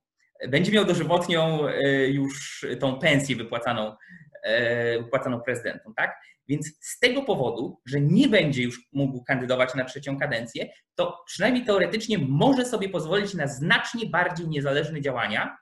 Będzie 0.47 0.71
miał 0.71 0.85
dożywotnią 0.85 1.67
e, 1.67 2.07
już 2.07 2.65
tą 2.79 2.99
pensję 2.99 3.35
wypłacaną, 3.35 3.95
e, 4.43 4.99
wypłacaną 4.99 5.41
prezydentom, 5.41 5.93
tak? 5.93 6.15
Więc 6.47 6.77
z 6.79 6.99
tego 6.99 7.21
powodu, 7.21 7.81
że 7.85 8.01
nie 8.01 8.27
będzie 8.27 8.63
już 8.63 8.89
mógł 8.93 9.23
kandydować 9.23 9.75
na 9.75 9.85
trzecią 9.85 10.19
kadencję, 10.19 10.69
to 10.95 11.23
przynajmniej 11.25 11.65
teoretycznie 11.65 12.17
może 12.17 12.65
sobie 12.65 12.89
pozwolić 12.89 13.33
na 13.33 13.47
znacznie 13.47 14.05
bardziej 14.05 14.47
niezależne 14.47 15.01
działania, 15.01 15.57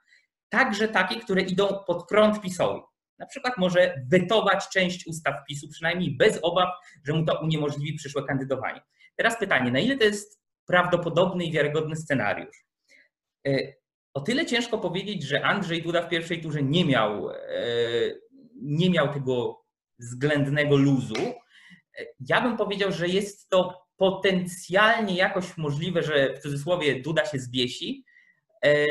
także 0.50 0.88
takie, 0.88 1.20
które 1.20 1.42
idą 1.42 1.84
pod 1.88 2.08
prąd 2.08 2.42
PiSowi. 2.42 2.82
Na 3.20 3.26
przykład 3.26 3.54
może 3.58 4.02
wetować 4.08 4.70
część 4.74 5.08
ustaw 5.08 5.36
PiSu, 5.48 5.68
przynajmniej 5.70 6.18
bez 6.18 6.40
obaw, 6.42 6.70
że 7.06 7.14
mu 7.14 7.26
to 7.26 7.42
uniemożliwi 7.42 7.98
przyszłe 7.98 8.24
kandydowanie. 8.24 8.82
Teraz 9.16 9.40
pytanie, 9.40 9.72
na 9.72 9.80
ile 9.80 9.98
to 9.98 10.04
jest 10.04 10.42
prawdopodobny 10.66 11.46
i 11.46 11.52
wiarygodny 11.52 11.96
scenariusz? 11.96 12.66
O 14.14 14.22
tyle 14.22 14.46
ciężko 14.46 14.78
powiedzieć, 14.78 15.24
że 15.24 15.46
Andrzej 15.46 15.84
Duda 15.84 16.02
w 16.02 16.10
pierwszej 16.10 16.42
turze 16.42 16.64
nie 16.64 16.86
miał, 16.86 17.30
e, 17.30 17.36
nie 18.62 18.90
miał 18.90 19.14
tego 19.14 19.66
względnego 20.00 20.78
luzu. 20.78 21.16
E, 22.00 22.06
ja 22.20 22.42
bym 22.42 22.58
powiedział, 22.58 22.92
że 22.92 23.08
jest 23.08 23.50
to 23.50 23.86
potencjalnie 23.98 25.16
jakoś 25.16 25.58
możliwe, 25.58 26.04
że 26.04 26.34
w 26.34 26.40
cudzysłowie 26.40 27.02
Duda 27.02 27.26
się 27.26 27.40
zbiesi, 27.40 28.06
E, 28.66 28.86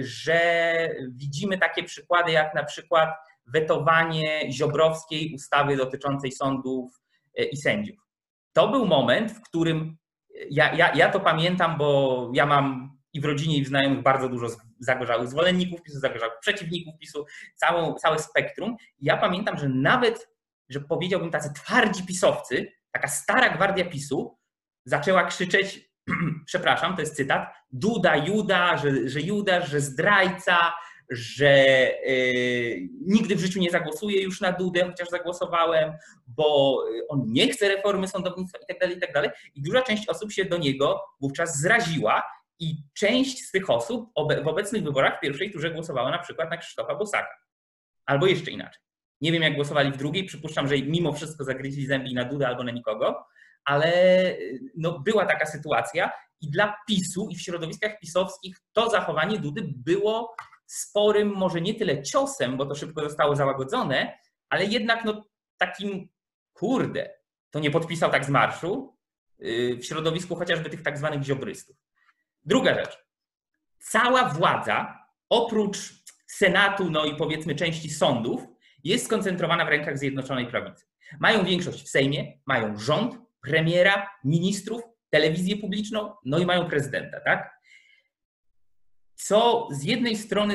że 0.00 0.88
widzimy 1.08 1.58
takie 1.58 1.82
przykłady 1.82 2.32
jak 2.32 2.54
na 2.54 2.64
przykład 2.64 3.10
wetowanie 3.46 4.52
ziobrowskiej 4.52 5.34
ustawy 5.34 5.76
dotyczącej 5.76 6.32
sądów 6.32 7.00
i 7.52 7.56
sędziów. 7.56 7.98
To 8.52 8.68
był 8.68 8.86
moment, 8.86 9.32
w 9.32 9.42
którym 9.42 9.96
ja, 10.50 10.74
ja, 10.74 10.94
ja 10.94 11.10
to 11.10 11.20
pamiętam, 11.20 11.78
bo 11.78 12.30
ja 12.34 12.46
mam 12.46 12.91
i 13.12 13.20
w 13.20 13.24
rodzinie, 13.24 13.56
i 13.56 13.64
w 13.64 13.68
znajomych 13.68 14.02
bardzo 14.02 14.28
dużo 14.28 14.46
zagorzałych 14.80 15.28
zwolenników 15.28 15.82
PiSu, 15.82 15.98
zagorzałych 15.98 16.34
przeciwników 16.40 16.94
PiSu, 16.98 17.24
całą, 17.56 17.94
całe 17.94 18.18
spektrum. 18.18 18.76
I 18.98 19.04
ja 19.04 19.16
pamiętam, 19.16 19.58
że 19.58 19.68
nawet, 19.68 20.28
że 20.68 20.80
powiedziałbym 20.80 21.30
tacy 21.30 21.52
twardzi 21.54 22.06
pisowcy, 22.06 22.72
taka 22.92 23.08
stara 23.08 23.56
gwardia 23.56 23.84
PiSu 23.84 24.38
zaczęła 24.84 25.24
krzyczeć, 25.24 25.90
przepraszam, 26.46 26.94
to 26.94 27.00
jest 27.00 27.16
cytat, 27.16 27.54
Duda, 27.70 28.16
Juda, 28.16 28.76
że, 28.76 29.08
że 29.08 29.20
Judasz, 29.20 29.70
że 29.70 29.80
zdrajca, 29.80 30.72
że 31.10 31.66
yy, 32.06 32.88
nigdy 33.06 33.36
w 33.36 33.40
życiu 33.40 33.60
nie 33.60 33.70
zagłosuję 33.70 34.22
już 34.22 34.40
na 34.40 34.52
Dudę, 34.52 34.84
chociaż 34.84 35.08
zagłosowałem, 35.08 35.92
bo 36.26 36.78
on 37.08 37.22
nie 37.26 37.48
chce 37.48 37.68
reformy 37.68 38.08
sądownictwa 38.08 38.58
itd., 38.58 38.80
tak 38.80 38.90
itd. 38.90 39.22
Tak 39.22 39.38
I 39.54 39.62
duża 39.62 39.82
część 39.82 40.08
osób 40.08 40.32
się 40.32 40.44
do 40.44 40.58
niego 40.58 41.00
wówczas 41.20 41.60
zraziła 41.60 42.22
i 42.62 42.76
część 42.94 43.44
z 43.44 43.50
tych 43.50 43.70
osób 43.70 44.10
w 44.44 44.48
obecnych 44.48 44.82
wyborach 44.82 45.16
w 45.18 45.20
pierwszej 45.20 45.52
turze 45.52 45.70
głosowała 45.70 46.10
na 46.10 46.18
przykład 46.18 46.50
na 46.50 46.56
Krzysztofa 46.56 46.94
Bosaka. 46.94 47.36
Albo 48.06 48.26
jeszcze 48.26 48.50
inaczej. 48.50 48.82
Nie 49.20 49.32
wiem, 49.32 49.42
jak 49.42 49.54
głosowali 49.54 49.92
w 49.92 49.96
drugiej. 49.96 50.24
Przypuszczam, 50.24 50.68
że 50.68 50.78
mimo 50.78 51.12
wszystko 51.12 51.44
zagryźli 51.44 51.86
zębi 51.86 52.14
na 52.14 52.24
Dudę 52.24 52.48
albo 52.48 52.64
na 52.64 52.70
nikogo, 52.70 53.24
ale 53.64 53.92
no, 54.76 55.00
była 55.00 55.26
taka 55.26 55.46
sytuacja 55.46 56.12
i 56.40 56.50
dla 56.50 56.76
PiSu 56.88 57.28
i 57.30 57.36
w 57.36 57.40
środowiskach 57.42 57.98
pisowskich 58.00 58.56
to 58.72 58.90
zachowanie 58.90 59.38
Dudy 59.38 59.62
było 59.76 60.36
sporym, 60.66 61.28
może 61.28 61.60
nie 61.60 61.74
tyle 61.74 62.02
ciosem, 62.02 62.56
bo 62.56 62.66
to 62.66 62.74
szybko 62.74 63.00
zostało 63.00 63.36
załagodzone, 63.36 64.18
ale 64.48 64.64
jednak 64.64 65.04
no, 65.04 65.24
takim 65.58 66.08
kurde, 66.52 67.10
to 67.50 67.60
nie 67.60 67.70
podpisał 67.70 68.10
tak 68.10 68.24
z 68.24 68.28
marszu 68.28 68.96
yy, 69.38 69.76
w 69.76 69.84
środowisku 69.84 70.36
chociażby 70.36 70.70
tych 70.70 70.82
tak 70.82 70.98
zwanych 70.98 71.22
ziobrystów. 71.22 71.76
Druga 72.44 72.74
rzecz. 72.74 72.98
Cała 73.78 74.28
władza, 74.28 74.98
oprócz 75.28 76.02
Senatu, 76.26 76.90
no 76.90 77.04
i 77.04 77.16
powiedzmy 77.16 77.54
części 77.54 77.90
sądów, 77.90 78.42
jest 78.84 79.04
skoncentrowana 79.04 79.64
w 79.64 79.68
rękach 79.68 79.98
Zjednoczonej 79.98 80.46
Prawicy. 80.46 80.86
Mają 81.20 81.44
większość 81.44 81.84
w 81.84 81.88
Sejmie, 81.88 82.38
mają 82.46 82.78
rząd, 82.78 83.18
premiera, 83.42 84.08
ministrów, 84.24 84.82
telewizję 85.10 85.56
publiczną, 85.56 86.14
no 86.24 86.38
i 86.38 86.46
mają 86.46 86.68
prezydenta, 86.68 87.20
tak? 87.20 87.50
Co 89.14 89.68
z 89.70 89.84
jednej 89.84 90.16
strony 90.16 90.54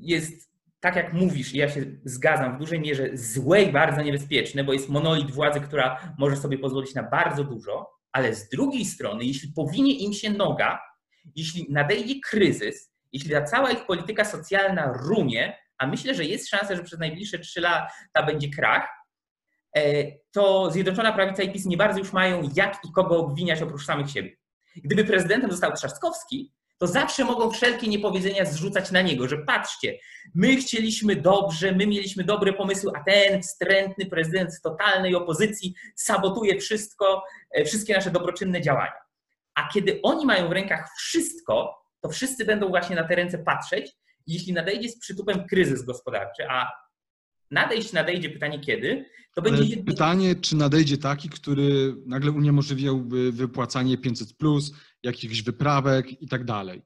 jest, 0.00 0.52
tak 0.80 0.96
jak 0.96 1.12
mówisz, 1.12 1.54
ja 1.54 1.68
się 1.68 1.84
zgadzam, 2.04 2.56
w 2.56 2.58
dużej 2.58 2.80
mierze 2.80 3.10
złe 3.14 3.62
i 3.62 3.72
bardzo 3.72 4.02
niebezpieczne, 4.02 4.64
bo 4.64 4.72
jest 4.72 4.88
monolit 4.88 5.30
władzy, 5.30 5.60
która 5.60 6.14
może 6.18 6.36
sobie 6.36 6.58
pozwolić 6.58 6.94
na 6.94 7.02
bardzo 7.02 7.44
dużo, 7.44 7.90
ale 8.12 8.34
z 8.34 8.48
drugiej 8.48 8.84
strony, 8.84 9.24
jeśli 9.24 9.52
powinie 9.52 9.94
im 9.94 10.12
się 10.12 10.30
noga, 10.30 10.91
jeśli 11.36 11.66
nadejdzie 11.70 12.20
kryzys, 12.20 12.92
jeśli 13.12 13.30
ta 13.30 13.42
cała 13.42 13.70
ich 13.70 13.86
polityka 13.86 14.24
socjalna 14.24 14.92
runie, 14.92 15.58
a 15.78 15.86
myślę, 15.86 16.14
że 16.14 16.24
jest 16.24 16.48
szansa, 16.48 16.76
że 16.76 16.82
przez 16.82 16.98
najbliższe 16.98 17.38
trzy 17.38 17.60
lata 17.60 18.22
będzie 18.26 18.48
krach, 18.50 18.88
e, 19.76 19.82
to 20.32 20.70
Zjednoczona 20.70 21.12
Prawica 21.12 21.42
i 21.42 21.52
PiS 21.52 21.66
nie 21.66 21.76
bardzo 21.76 21.98
już 21.98 22.12
mają 22.12 22.50
jak 22.56 22.78
i 22.84 22.92
kogo 22.92 23.18
obwiniać 23.18 23.62
oprócz 23.62 23.84
samych 23.84 24.10
siebie. 24.10 24.36
Gdyby 24.76 25.04
prezydentem 25.04 25.50
został 25.50 25.72
Trzaskowski, 25.72 26.52
to 26.78 26.86
zawsze 26.86 27.24
mogą 27.24 27.50
wszelkie 27.50 27.88
niepowiedzenia 27.88 28.44
zrzucać 28.44 28.90
na 28.90 29.02
niego, 29.02 29.28
że 29.28 29.38
patrzcie, 29.38 29.98
my 30.34 30.56
chcieliśmy 30.56 31.16
dobrze, 31.16 31.72
my 31.72 31.86
mieliśmy 31.86 32.24
dobre 32.24 32.52
pomysły, 32.52 32.92
a 32.96 33.04
ten 33.04 33.42
wstrętny 33.42 34.06
prezydent 34.06 34.54
z 34.54 34.60
totalnej 34.60 35.14
opozycji 35.14 35.74
sabotuje 35.96 36.60
wszystko, 36.60 37.24
e, 37.50 37.64
wszystkie 37.64 37.94
nasze 37.94 38.10
dobroczynne 38.10 38.60
działania. 38.60 39.11
A 39.54 39.68
kiedy 39.68 40.00
oni 40.02 40.26
mają 40.26 40.48
w 40.48 40.52
rękach 40.52 40.90
wszystko, 40.98 41.74
to 42.00 42.08
wszyscy 42.08 42.44
będą 42.44 42.68
właśnie 42.68 42.96
na 42.96 43.04
te 43.04 43.14
ręce 43.14 43.38
patrzeć. 43.38 43.92
Jeśli 44.26 44.52
nadejdzie 44.52 44.88
z 44.88 44.98
przytupem 44.98 45.46
kryzys 45.46 45.82
gospodarczy, 45.82 46.48
a 46.50 46.72
nadejść 47.50 47.92
nadejdzie 47.92 48.30
pytanie 48.30 48.60
kiedy, 48.60 49.10
to 49.34 49.42
będzie. 49.42 49.76
Pytanie, 49.76 50.34
czy 50.34 50.56
nadejdzie 50.56 50.98
taki, 50.98 51.28
który 51.28 51.94
nagle 52.06 52.30
uniemożliwiałby 52.30 53.32
wypłacanie 53.32 53.98
500, 53.98 54.28
jakichś 55.02 55.42
wyprawek 55.42 56.22
i 56.22 56.28
tak 56.28 56.44
dalej. 56.44 56.82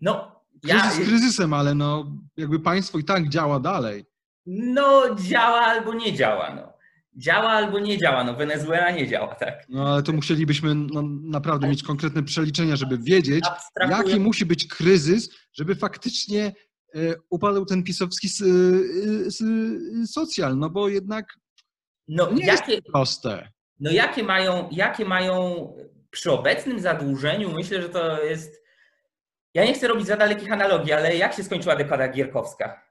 No, 0.00 0.42
Kryzys 0.62 0.98
ja... 0.98 1.04
kryzysem, 1.04 1.52
ale 1.52 1.74
no, 1.74 2.12
jakby 2.36 2.60
państwo 2.60 2.98
i 2.98 3.04
tak 3.04 3.28
działa 3.28 3.60
dalej. 3.60 4.04
No, 4.46 5.14
działa 5.14 5.60
albo 5.60 5.94
nie 5.94 6.12
działa. 6.12 6.54
No 6.54 6.75
działa 7.16 7.48
albo 7.50 7.78
nie 7.78 7.98
działa. 7.98 8.24
No 8.24 8.34
Wenezuela 8.34 8.90
nie 8.90 9.08
działa, 9.08 9.34
tak. 9.34 9.64
No 9.68 9.92
ale 9.92 10.02
to 10.02 10.12
musielibyśmy 10.12 10.74
no, 10.74 11.02
naprawdę 11.22 11.68
mieć 11.68 11.82
konkretne 11.82 12.22
przeliczenia, 12.22 12.76
żeby 12.76 12.98
wiedzieć, 12.98 13.44
jaki 13.90 14.20
musi 14.20 14.46
być 14.46 14.66
kryzys, 14.66 15.30
żeby 15.52 15.74
faktycznie 15.74 16.52
e, 16.94 16.98
upadł 17.30 17.64
ten 17.64 17.82
pisowski 17.82 18.28
socjal, 20.06 20.58
no 20.58 20.70
bo 20.70 20.88
jednak 20.88 21.26
no, 22.08 22.32
nie 22.32 22.46
jakie, 22.46 22.72
jest 22.72 22.86
proste. 22.86 23.48
No 23.80 23.90
jakie 23.90 24.22
mają, 24.22 24.68
jakie 24.72 25.04
mają 25.04 25.66
przy 26.10 26.32
obecnym 26.32 26.80
zadłużeniu, 26.80 27.52
myślę, 27.52 27.82
że 27.82 27.88
to 27.88 28.22
jest 28.22 28.66
ja 29.54 29.64
nie 29.64 29.74
chcę 29.74 29.88
robić 29.88 30.06
za 30.06 30.16
dalekich 30.16 30.52
analogii, 30.52 30.92
ale 30.92 31.16
jak 31.16 31.34
się 31.34 31.44
skończyła 31.44 31.76
dekada 31.76 32.08
Gierkowska? 32.08 32.85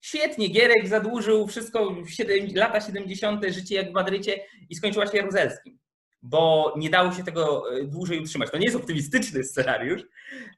Świetnie, 0.00 0.48
Gierek 0.48 0.88
zadłużył 0.88 1.46
wszystko, 1.46 1.96
7, 2.08 2.48
lata 2.54 2.80
70., 2.80 3.44
życie 3.48 3.74
jak 3.74 3.90
w 3.90 3.92
Madrycie 3.92 4.40
i 4.70 4.74
skończyła 4.74 5.06
się 5.06 5.16
Jaruzelskim, 5.16 5.78
bo 6.22 6.74
nie 6.76 6.90
dało 6.90 7.12
się 7.12 7.24
tego 7.24 7.74
e, 7.74 7.84
dłużej 7.84 8.20
utrzymać. 8.20 8.50
To 8.50 8.58
nie 8.58 8.64
jest 8.64 8.76
optymistyczny 8.76 9.44
scenariusz, 9.44 10.02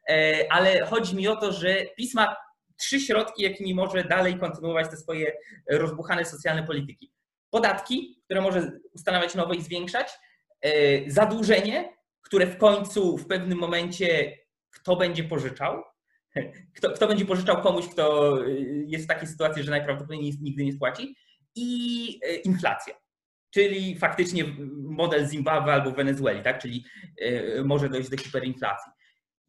e, 0.08 0.46
ale 0.50 0.86
chodzi 0.86 1.16
mi 1.16 1.28
o 1.28 1.36
to, 1.36 1.52
że 1.52 1.76
pisma 1.96 2.36
trzy 2.76 3.00
środki, 3.00 3.42
jakimi 3.42 3.74
może 3.74 4.04
dalej 4.04 4.38
kontynuować 4.38 4.90
te 4.90 4.96
swoje 4.96 5.32
rozbuchane 5.70 6.24
socjalne 6.24 6.62
polityki. 6.62 7.12
Podatki, 7.50 8.22
które 8.24 8.40
może 8.40 8.72
ustanawiać 8.94 9.34
nowe 9.34 9.56
i 9.56 9.62
zwiększać, 9.62 10.08
e, 10.60 10.70
zadłużenie, 11.10 11.96
które 12.22 12.46
w 12.46 12.58
końcu 12.58 13.18
w 13.18 13.26
pewnym 13.26 13.58
momencie 13.58 14.38
kto 14.70 14.96
będzie 14.96 15.24
pożyczał, 15.24 15.82
kto, 16.76 16.90
kto 16.90 17.08
będzie 17.08 17.24
pożyczał 17.24 17.62
komuś, 17.62 17.88
kto 17.88 18.36
y, 18.46 18.84
jest 18.88 19.04
w 19.04 19.08
takiej 19.08 19.28
sytuacji, 19.28 19.62
że 19.62 19.70
najprawdopodobniej 19.70 20.38
nigdy 20.40 20.64
nie 20.64 20.72
spłaci, 20.72 21.16
i 21.54 22.20
y, 22.26 22.34
inflacja. 22.34 22.94
Czyli 23.50 23.98
faktycznie 23.98 24.44
model 24.82 25.28
Zimbabwe 25.28 25.72
albo 25.72 25.90
Wenezueli, 25.90 26.42
tak? 26.42 26.58
czyli 26.58 26.84
y, 27.22 27.62
może 27.64 27.88
dojść 27.88 28.10
do 28.10 28.16
hiperinflacji. 28.16 28.92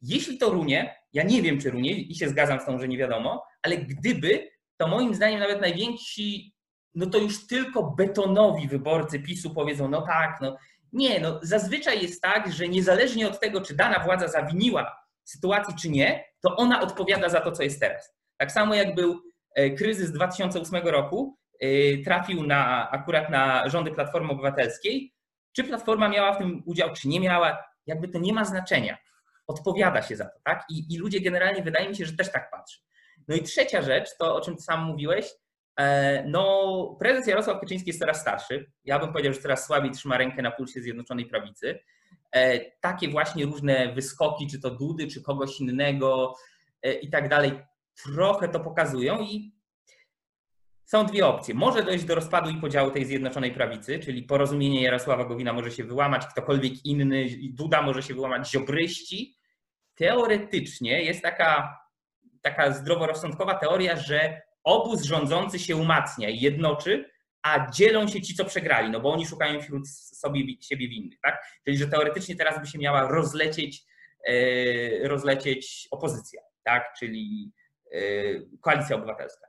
Jeśli 0.02 0.38
to 0.38 0.50
runie, 0.50 0.96
ja 1.12 1.22
nie 1.22 1.42
wiem, 1.42 1.60
czy 1.60 1.70
runie 1.70 2.00
i 2.00 2.14
się 2.14 2.28
zgadzam 2.28 2.60
z 2.60 2.64
tą, 2.64 2.78
że 2.78 2.88
nie 2.88 2.98
wiadomo, 2.98 3.44
ale 3.62 3.76
gdyby, 3.76 4.50
to 4.76 4.88
moim 4.88 5.14
zdaniem 5.14 5.40
nawet 5.40 5.60
najwięksi, 5.60 6.54
no 6.94 7.06
to 7.06 7.18
już 7.18 7.46
tylko 7.46 7.94
betonowi 7.98 8.68
wyborcy 8.68 9.20
PiSu 9.20 9.54
powiedzą, 9.54 9.88
no 9.88 10.02
tak, 10.02 10.38
no 10.40 10.56
nie, 10.92 11.20
no 11.20 11.40
zazwyczaj 11.42 12.02
jest 12.02 12.22
tak, 12.22 12.52
że 12.52 12.68
niezależnie 12.68 13.28
od 13.28 13.40
tego, 13.40 13.60
czy 13.60 13.74
dana 13.74 13.98
władza 14.04 14.28
zawiniła 14.28 15.03
sytuacji, 15.24 15.74
czy 15.74 15.90
nie, 15.90 16.24
to 16.40 16.56
ona 16.56 16.80
odpowiada 16.80 17.28
za 17.28 17.40
to, 17.40 17.52
co 17.52 17.62
jest 17.62 17.80
teraz. 17.80 18.14
Tak 18.36 18.52
samo 18.52 18.74
jak 18.74 18.94
był 18.94 19.20
e, 19.54 19.70
kryzys 19.70 20.12
2008 20.12 20.88
roku, 20.88 21.38
e, 21.60 21.66
trafił 21.98 22.42
na, 22.42 22.90
akurat 22.90 23.30
na 23.30 23.68
rządy 23.68 23.90
Platformy 23.90 24.32
Obywatelskiej. 24.32 25.14
Czy 25.56 25.64
Platforma 25.64 26.08
miała 26.08 26.32
w 26.32 26.38
tym 26.38 26.62
udział, 26.66 26.92
czy 26.92 27.08
nie 27.08 27.20
miała, 27.20 27.64
jakby 27.86 28.08
to 28.08 28.18
nie 28.18 28.32
ma 28.32 28.44
znaczenia. 28.44 28.98
Odpowiada 29.46 30.02
się 30.02 30.16
za 30.16 30.24
to, 30.24 30.38
tak? 30.44 30.64
I, 30.70 30.94
i 30.94 30.98
ludzie 30.98 31.20
generalnie 31.20 31.62
wydaje 31.62 31.88
mi 31.88 31.96
się, 31.96 32.04
że 32.04 32.12
też 32.12 32.32
tak 32.32 32.50
patrzą. 32.50 32.80
No 33.28 33.36
i 33.36 33.42
trzecia 33.42 33.82
rzecz, 33.82 34.16
to 34.18 34.36
o 34.36 34.40
czym 34.40 34.58
sam 34.58 34.84
mówiłeś, 34.84 35.26
e, 35.76 36.24
no, 36.26 36.96
prezes 36.98 37.26
Jarosław 37.26 37.60
Kaczyński 37.60 37.90
jest 37.90 38.00
coraz 38.00 38.20
starszy. 38.20 38.70
Ja 38.84 38.98
bym 38.98 39.12
powiedział, 39.12 39.32
że 39.32 39.40
coraz 39.40 39.66
słabiej 39.66 39.90
trzyma 39.90 40.18
rękę 40.18 40.42
na 40.42 40.50
pulsie 40.50 40.80
Zjednoczonej 40.80 41.26
Prawicy. 41.26 41.78
E, 42.34 42.60
takie 42.80 43.08
właśnie 43.08 43.44
różne 43.44 43.92
wyskoki, 43.92 44.46
czy 44.46 44.60
to 44.60 44.70
Dudy, 44.70 45.06
czy 45.06 45.22
kogoś 45.22 45.60
innego 45.60 46.34
e, 46.82 46.92
i 46.92 47.10
tak 47.10 47.28
dalej, 47.28 47.52
trochę 48.04 48.48
to 48.48 48.60
pokazują 48.60 49.20
i 49.20 49.54
są 50.84 51.06
dwie 51.06 51.26
opcje. 51.26 51.54
Może 51.54 51.82
dojść 51.82 52.04
do 52.04 52.14
rozpadu 52.14 52.50
i 52.50 52.60
podziału 52.60 52.90
tej 52.90 53.04
Zjednoczonej 53.04 53.52
Prawicy, 53.52 53.98
czyli 53.98 54.22
porozumienie 54.22 54.82
Jarosława 54.82 55.24
Gowina 55.24 55.52
może 55.52 55.70
się 55.70 55.84
wyłamać, 55.84 56.26
ktokolwiek 56.26 56.86
inny, 56.86 57.26
Duda 57.52 57.82
może 57.82 58.02
się 58.02 58.14
wyłamać, 58.14 58.50
ziobryści. 58.50 59.36
Teoretycznie 59.94 61.02
jest 61.02 61.22
taka, 61.22 61.78
taka 62.42 62.72
zdroworozsądkowa 62.72 63.54
teoria, 63.54 63.96
że 63.96 64.42
obóz 64.64 65.02
rządzący 65.02 65.58
się 65.58 65.76
umacnia 65.76 66.28
i 66.28 66.40
jednoczy, 66.40 67.10
a 67.44 67.70
dzielą 67.70 68.08
się 68.08 68.22
ci, 68.22 68.34
co 68.34 68.44
przegrali, 68.44 68.90
no 68.90 69.00
bo 69.00 69.12
oni 69.12 69.26
szukają 69.26 69.60
wśród 69.60 69.88
sobie, 69.88 70.40
siebie 70.60 70.88
winnych, 70.88 71.20
tak? 71.22 71.44
Czyli, 71.64 71.76
że 71.76 71.86
teoretycznie 71.86 72.36
teraz 72.36 72.60
by 72.60 72.66
się 72.66 72.78
miała 72.78 73.08
rozlecieć, 73.08 73.84
e, 74.28 75.08
rozlecieć 75.08 75.88
opozycja, 75.90 76.42
tak? 76.62 76.94
Czyli 76.98 77.52
e, 77.92 77.98
koalicja 78.60 78.96
obywatelska. 78.96 79.46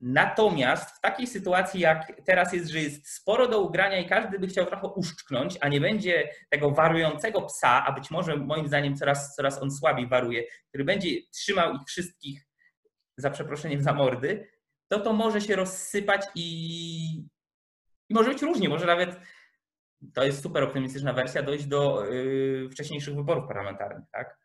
Natomiast 0.00 0.90
w 0.90 1.00
takiej 1.00 1.26
sytuacji, 1.26 1.80
jak 1.80 2.12
teraz 2.26 2.52
jest, 2.52 2.68
że 2.68 2.78
jest 2.78 3.08
sporo 3.08 3.48
do 3.48 3.60
ugrania 3.60 3.98
i 3.98 4.08
każdy 4.08 4.38
by 4.38 4.46
chciał 4.46 4.66
trochę 4.66 4.86
uszczknąć, 4.86 5.58
a 5.60 5.68
nie 5.68 5.80
będzie 5.80 6.28
tego 6.50 6.70
warującego 6.70 7.42
psa, 7.42 7.84
a 7.86 7.92
być 7.92 8.10
może 8.10 8.36
moim 8.36 8.66
zdaniem 8.68 8.96
coraz, 8.96 9.34
coraz 9.34 9.62
on 9.62 9.70
słabiej 9.70 10.08
waruje, 10.08 10.44
który 10.68 10.84
będzie 10.84 11.10
trzymał 11.32 11.74
ich 11.74 11.82
wszystkich 11.86 12.46
za 13.16 13.30
przeproszeniem 13.30 13.82
za 13.82 13.92
mordy, 13.92 14.48
to 14.88 15.00
to 15.00 15.12
może 15.12 15.40
się 15.40 15.56
rozsypać 15.56 16.26
i, 16.34 16.44
i 18.08 18.14
może 18.14 18.30
być 18.30 18.42
różnie. 18.42 18.68
Może 18.68 18.86
nawet, 18.86 19.20
to 20.14 20.24
jest 20.24 20.42
super 20.42 20.62
optymistyczna 20.62 21.12
wersja, 21.12 21.42
dojść 21.42 21.66
do 21.66 22.04
yy, 22.04 22.68
wcześniejszych 22.70 23.14
wyborów 23.14 23.48
parlamentarnych. 23.48 24.08
Tak? 24.12 24.38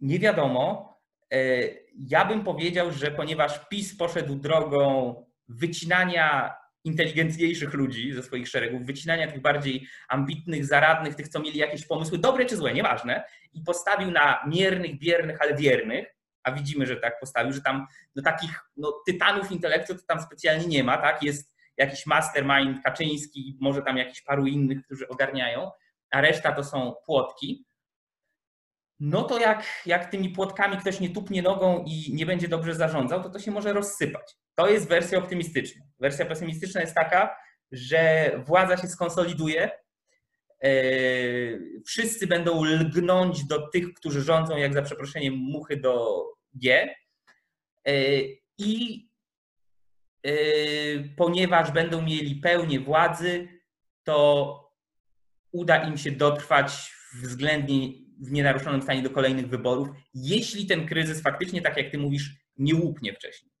Nie 0.00 0.18
wiadomo. 0.18 0.96
Yy, 1.30 1.86
ja 1.94 2.24
bym 2.24 2.44
powiedział, 2.44 2.92
że 2.92 3.10
ponieważ 3.10 3.68
PiS 3.68 3.96
poszedł 3.96 4.34
drogą 4.34 5.14
wycinania 5.48 6.54
inteligentniejszych 6.84 7.74
ludzi 7.74 8.12
ze 8.12 8.22
swoich 8.22 8.48
szeregów, 8.48 8.86
wycinania 8.86 9.32
tych 9.32 9.42
bardziej 9.42 9.86
ambitnych, 10.08 10.66
zaradnych, 10.66 11.14
tych, 11.14 11.28
co 11.28 11.40
mieli 11.40 11.58
jakieś 11.58 11.86
pomysły, 11.86 12.18
dobre 12.18 12.46
czy 12.46 12.56
złe, 12.56 12.74
nieważne, 12.74 13.24
i 13.52 13.62
postawił 13.62 14.10
na 14.10 14.44
miernych, 14.46 14.98
biernych, 14.98 15.40
ale 15.40 15.56
wiernych, 15.56 16.06
a 16.44 16.52
widzimy, 16.52 16.86
że 16.86 16.96
tak 16.96 17.20
postawił, 17.20 17.52
że 17.52 17.60
tam 17.60 17.86
takich 18.24 18.60
no, 18.76 18.92
tytanów 19.06 19.52
intelektu 19.52 19.94
to 19.94 20.00
tam 20.08 20.22
specjalnie 20.22 20.66
nie 20.66 20.84
ma, 20.84 20.98
tak? 20.98 21.22
Jest 21.22 21.52
jakiś 21.76 22.06
mastermind 22.06 22.82
Kaczyński, 22.84 23.58
może 23.60 23.82
tam 23.82 23.96
jakiś 23.96 24.22
paru 24.22 24.46
innych, 24.46 24.84
którzy 24.84 25.08
ogarniają, 25.08 25.70
a 26.10 26.20
reszta 26.20 26.52
to 26.52 26.64
są 26.64 26.94
płotki. 27.06 27.66
No 29.00 29.22
to 29.22 29.38
jak, 29.38 29.64
jak 29.86 30.10
tymi 30.10 30.28
płotkami 30.28 30.76
ktoś 30.76 31.00
nie 31.00 31.10
tupnie 31.10 31.42
nogą 31.42 31.84
i 31.86 32.14
nie 32.14 32.26
będzie 32.26 32.48
dobrze 32.48 32.74
zarządzał, 32.74 33.22
to 33.22 33.30
to 33.30 33.38
się 33.38 33.50
może 33.50 33.72
rozsypać. 33.72 34.36
To 34.54 34.68
jest 34.68 34.88
wersja 34.88 35.18
optymistyczna. 35.18 35.84
Wersja 36.00 36.26
pesymistyczna 36.26 36.80
jest 36.80 36.94
taka, 36.94 37.36
że 37.72 38.30
władza 38.46 38.76
się 38.76 38.88
skonsoliduje, 38.88 39.70
wszyscy 41.86 42.26
będą 42.26 42.64
lgnąć 42.64 43.44
do 43.44 43.68
tych, 43.68 43.94
którzy 43.94 44.22
rządzą, 44.22 44.56
jak 44.56 44.74
za 44.74 44.82
przeproszeniem, 44.82 45.34
muchy 45.34 45.76
do 45.76 46.24
G. 46.54 46.94
Yy, 47.86 48.38
I 48.58 49.08
yy, 50.24 51.14
ponieważ 51.16 51.70
będą 51.70 52.02
mieli 52.02 52.36
pełnię 52.36 52.80
władzy, 52.80 53.48
to 54.04 54.58
uda 55.52 55.88
im 55.88 55.98
się 55.98 56.10
dotrwać 56.10 56.94
względnie 57.22 57.88
w 58.20 58.32
nienaruszonym 58.32 58.82
stanie 58.82 59.02
do 59.02 59.10
kolejnych 59.10 59.48
wyborów, 59.48 59.88
jeśli 60.14 60.66
ten 60.66 60.86
kryzys 60.88 61.22
faktycznie, 61.22 61.62
tak 61.62 61.76
jak 61.76 61.90
ty 61.90 61.98
mówisz, 61.98 62.30
nie 62.56 62.74
łupnie 62.74 63.14
wcześniej. 63.14 63.52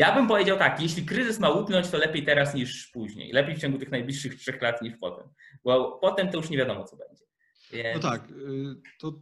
Ja 0.00 0.14
bym 0.14 0.28
powiedział 0.28 0.58
tak, 0.58 0.82
jeśli 0.82 1.06
kryzys 1.06 1.38
ma 1.38 1.50
łupnąć, 1.50 1.88
to 1.88 1.98
lepiej 1.98 2.24
teraz 2.24 2.54
niż 2.54 2.86
później. 2.86 3.32
Lepiej 3.32 3.56
w 3.56 3.58
ciągu 3.58 3.78
tych 3.78 3.90
najbliższych 3.90 4.34
trzech 4.40 4.62
lat 4.62 4.82
niż 4.82 4.94
potem. 5.00 5.28
Bo 5.64 5.98
potem 6.00 6.30
to 6.30 6.36
już 6.36 6.50
nie 6.50 6.58
wiadomo, 6.58 6.84
co 6.84 6.96
będzie. 6.96 7.24
Więc... 7.72 8.02
No 8.02 8.10
tak, 8.10 8.30
y, 8.30 8.74
to 9.00 9.20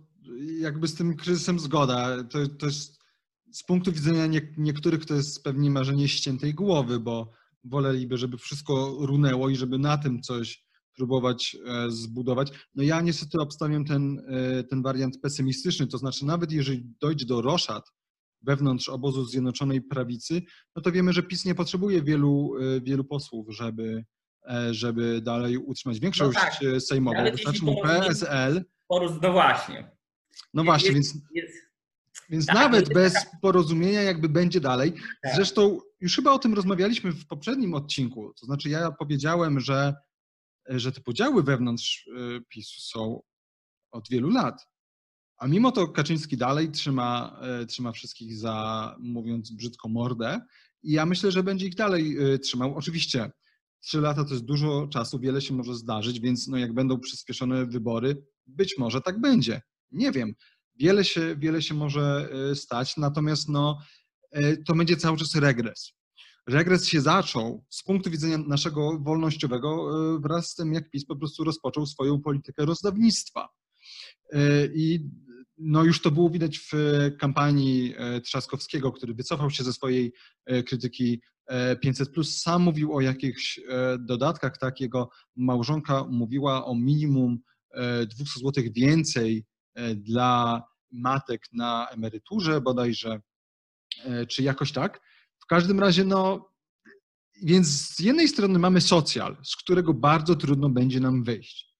jakby 0.61 0.89
z 0.89 0.95
tym 0.95 1.17
kryzysem 1.17 1.59
zgoda. 1.59 2.25
To, 2.25 2.39
to 2.59 2.67
jest 2.67 2.99
z 3.53 3.63
punktu 3.63 3.93
widzenia 3.93 4.27
nie, 4.27 4.41
niektórych 4.59 5.07
to 5.07 5.15
jest 5.15 5.45
pewnie 5.45 5.71
marzenie 5.71 6.09
ściętej 6.09 6.55
głowy, 6.55 7.01
bo 7.01 7.33
woleliby, 7.65 8.17
żeby 8.17 8.39
wszystko 8.39 8.97
runęło 9.01 9.49
i 9.49 9.57
żeby 9.57 9.79
na 9.79 9.99
tym 9.99 10.23
coś 10.23 10.65
próbować 10.97 11.57
e, 11.67 11.91
zbudować. 11.91 12.53
No 12.75 12.83
ja 12.83 13.01
niestety 13.01 13.39
obstawiam 13.41 13.85
ten, 13.85 14.23
e, 14.29 14.65
ten 14.65 14.83
wariant 14.83 15.21
pesymistyczny, 15.21 15.87
to 15.87 15.99
znaczy 15.99 16.27
nawet 16.27 16.53
jeżeli 16.53 16.85
dojdzie 17.01 17.27
do 17.27 17.43
roszad, 17.43 17.91
wewnątrz 18.43 18.89
obozu 18.89 19.25
Zjednoczonej 19.25 19.83
Prawicy, 19.83 20.43
no 20.77 20.83
to 20.83 20.93
wiemy, 20.93 21.13
że 21.13 21.23
PiS 21.23 21.45
nie 21.45 21.55
potrzebuje 21.55 22.03
wielu, 22.03 22.55
e, 22.61 22.81
wielu 22.81 23.05
posłów, 23.05 23.47
żeby, 23.51 24.05
e, 24.51 24.75
żeby 24.75 25.21
dalej 25.21 25.59
utrzymać 25.59 26.01
większość 26.01 26.39
no 26.39 26.41
tak, 26.41 26.63
e, 26.63 26.81
sejmową. 26.81 27.31
Wystarczy 27.31 27.65
mu 27.65 27.83
PSL. 27.83 28.65
No 29.23 29.33
właśnie. 29.33 29.91
No 30.55 30.65
właśnie, 30.65 30.93
więc, 30.93 31.15
jest, 31.35 31.57
więc 32.31 32.47
tak, 32.47 32.57
nawet 32.57 32.93
bez 32.93 33.15
taka... 33.15 33.39
porozumienia 33.43 34.03
jakby 34.03 34.29
będzie 34.29 34.61
dalej. 34.61 34.93
Tak. 35.23 35.35
Zresztą 35.35 35.81
już 36.01 36.17
chyba 36.17 36.33
o 36.33 36.39
tym 36.39 36.55
rozmawialiśmy 36.55 37.13
w 37.13 37.27
poprzednim 37.27 37.75
odcinku. 37.75 38.35
To 38.41 38.47
znaczy 38.47 38.69
ja 38.69 38.93
powiedziałem, 38.93 39.61
że, 39.61 39.95
że 40.67 40.93
te 40.93 41.01
podziały 41.01 41.43
wewnątrz 41.43 42.09
PiSu 42.49 42.81
są 42.81 43.23
od 43.91 44.09
wielu 44.09 44.31
lat. 44.31 44.67
A 45.39 45.47
mimo 45.47 45.73
to 45.73 45.89
Kaczyński 45.89 46.37
dalej 46.37 46.71
trzyma, 46.71 47.41
e, 47.43 47.67
trzyma 47.67 47.93
wszystkich 47.93 48.37
za, 48.37 48.97
mówiąc 49.01 49.51
brzydko, 49.51 49.89
mordę 49.89 50.41
i 50.83 50.93
ja 50.93 51.07
myślę, 51.07 51.33
że 51.33 51.43
będzie 51.43 51.67
ich 51.67 51.75
dalej 51.75 52.17
e, 52.19 52.39
trzymał. 52.39 52.75
Oczywiście 52.77 53.31
trzy 53.81 54.01
lata 54.01 54.25
to 54.25 54.35
jest 54.35 54.45
dużo 54.45 54.89
czasu, 54.93 55.19
wiele 55.19 55.41
się 55.41 55.55
może 55.55 55.75
zdarzyć, 55.75 56.21
więc 56.21 56.49
no 56.49 56.57
jak 56.57 56.75
będą 56.75 57.01
przyspieszone 57.01 57.67
wybory, 57.67 58.25
być 58.47 58.79
może 58.79 59.01
tak 59.01 59.21
będzie. 59.21 59.63
Nie 59.91 60.13
wiem. 60.13 60.35
Wiele 60.77 61.05
się, 61.05 61.37
wiele 61.37 61.63
się 61.63 61.75
może 61.75 62.29
e, 62.51 62.55
stać, 62.55 62.97
natomiast 62.97 63.49
no, 63.49 63.79
to 64.67 64.75
będzie 64.75 64.97
cały 64.97 65.17
czas 65.17 65.35
regres. 65.35 65.93
Regres 66.47 66.87
się 66.87 67.01
zaczął 67.01 67.65
z 67.71 67.83
punktu 67.83 68.11
widzenia 68.11 68.39
naszego 68.39 68.99
wolnościowego 68.99 69.91
wraz 70.21 70.51
z 70.51 70.55
tym, 70.55 70.73
jak 70.73 70.91
PiS 70.91 71.07
po 71.07 71.17
prostu 71.17 71.45
rozpoczął 71.45 71.87
swoją 71.87 72.21
politykę 72.21 72.65
rozdawnictwa. 72.65 73.49
I 74.75 75.01
no 75.59 75.85
już 75.85 76.03
to 76.03 76.11
było 76.11 76.31
widać 76.31 76.59
w 76.59 76.73
kampanii 77.19 77.95
e, 77.97 78.21
Trzaskowskiego, 78.21 78.93
który 78.93 79.15
wycofał 79.15 79.51
się 79.51 79.65
ze 79.65 79.73
swojej 79.73 80.13
e, 80.47 80.63
krytyki 80.63 81.23
500. 81.81 82.19
E, 82.19 82.25
Sam 82.25 82.63
mówił 82.63 82.95
o 82.95 83.01
jakichś 83.01 83.61
dodatkach, 83.99 84.59
tak? 84.59 84.81
Jego 84.81 85.11
małżonka 85.37 86.05
mówiła 86.05 86.67
o 86.67 86.75
minimum 86.75 87.39
200 88.07 88.41
zł 88.41 88.65
więcej 88.71 89.47
dla 89.95 90.63
matek 90.91 91.43
na 91.53 91.89
emeryturze 91.91 92.61
bodajże, 92.61 93.21
czy 94.29 94.43
jakoś 94.43 94.73
tak. 94.73 95.01
W 95.39 95.47
każdym 95.47 95.81
razie, 95.81 96.05
no, 96.05 96.51
więc 97.43 97.67
z 97.67 98.01
jednej 98.01 98.29
strony 98.29 98.59
mamy 98.59 98.81
socjal, 98.81 99.37
z 99.45 99.57
którego 99.57 99.95
bardzo 99.95 100.37
trudno 100.37 100.69
będzie 100.69 101.01
nam 101.01 101.25
wyjść. 101.25 101.75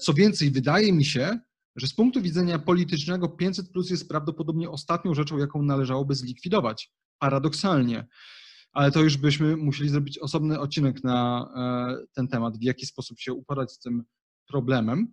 Co 0.00 0.14
więcej, 0.14 0.50
wydaje 0.50 0.92
mi 0.92 1.04
się, 1.04 1.38
że 1.78 1.86
z 1.86 1.94
punktu 1.94 2.22
widzenia 2.22 2.58
politycznego 2.58 3.28
500 3.28 3.70
plus 3.70 3.90
jest 3.90 4.08
prawdopodobnie 4.08 4.70
ostatnią 4.70 5.14
rzeczą, 5.14 5.38
jaką 5.38 5.62
należałoby 5.62 6.14
zlikwidować. 6.14 6.92
Paradoksalnie. 7.18 8.06
Ale 8.72 8.92
to 8.92 9.02
już 9.02 9.16
byśmy 9.16 9.56
musieli 9.56 9.90
zrobić 9.90 10.18
osobny 10.18 10.60
odcinek 10.60 11.04
na 11.04 11.48
e, 12.00 12.06
ten 12.14 12.28
temat, 12.28 12.58
w 12.58 12.62
jaki 12.62 12.86
sposób 12.86 13.20
się 13.20 13.32
uporać 13.32 13.72
z 13.72 13.78
tym 13.78 14.04
problemem. 14.46 15.12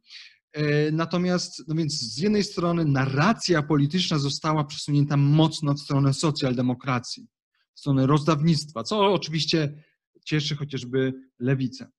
E, 0.54 0.92
natomiast, 0.92 1.64
no 1.68 1.76
więc 1.76 1.94
z 1.94 2.18
jednej 2.18 2.44
strony 2.44 2.86
narracja 2.86 3.62
polityczna 3.64 4.20
została 4.20 4.64
przesunięta 4.64 5.18
mocno 5.18 5.74
w 5.74 5.80
stronę 5.80 6.14
socjaldemokracji, 6.14 7.28
w 7.74 7.80
stronę 7.80 8.08
rozdawnictwa, 8.08 8.84
co 8.84 9.14
oczywiście 9.14 9.84
cieszy 10.26 10.56
chociażby 10.56 11.14
lewicę. 11.40 11.92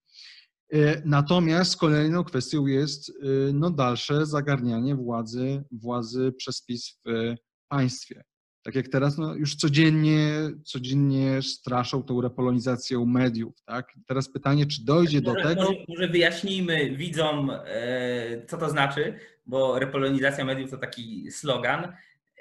E, 0.72 1.02
natomiast 1.04 1.76
kolejną 1.76 2.24
kwestią 2.24 2.66
jest 2.66 3.10
e, 3.10 3.12
no, 3.52 3.70
dalsze 3.70 4.26
zagarnianie 4.26 4.94
władzy, 4.94 5.64
władzy 5.72 6.32
przez 6.36 6.62
PiS 6.62 7.00
w 7.04 7.34
państwie. 7.68 8.24
Tak 8.62 8.74
jak 8.74 8.88
teraz 8.88 9.18
no, 9.18 9.34
już 9.34 9.56
codziennie, 9.56 10.30
codziennie 10.64 11.42
straszą 11.42 12.02
tą 12.02 12.20
repolonizacją 12.20 13.04
mediów. 13.04 13.54
Tak? 13.64 13.92
Teraz 14.06 14.32
pytanie, 14.32 14.66
czy 14.66 14.84
dojdzie 14.84 15.20
może, 15.20 15.42
do 15.42 15.48
tego. 15.48 15.62
Może, 15.62 15.84
może 15.88 16.08
wyjaśnijmy 16.08 16.96
widzom, 16.96 17.50
e, 17.50 18.46
co 18.46 18.56
to 18.56 18.70
znaczy, 18.70 19.18
bo 19.46 19.78
repolonizacja 19.78 20.44
mediów 20.44 20.70
to 20.70 20.78
taki 20.78 21.30
slogan. 21.30 21.92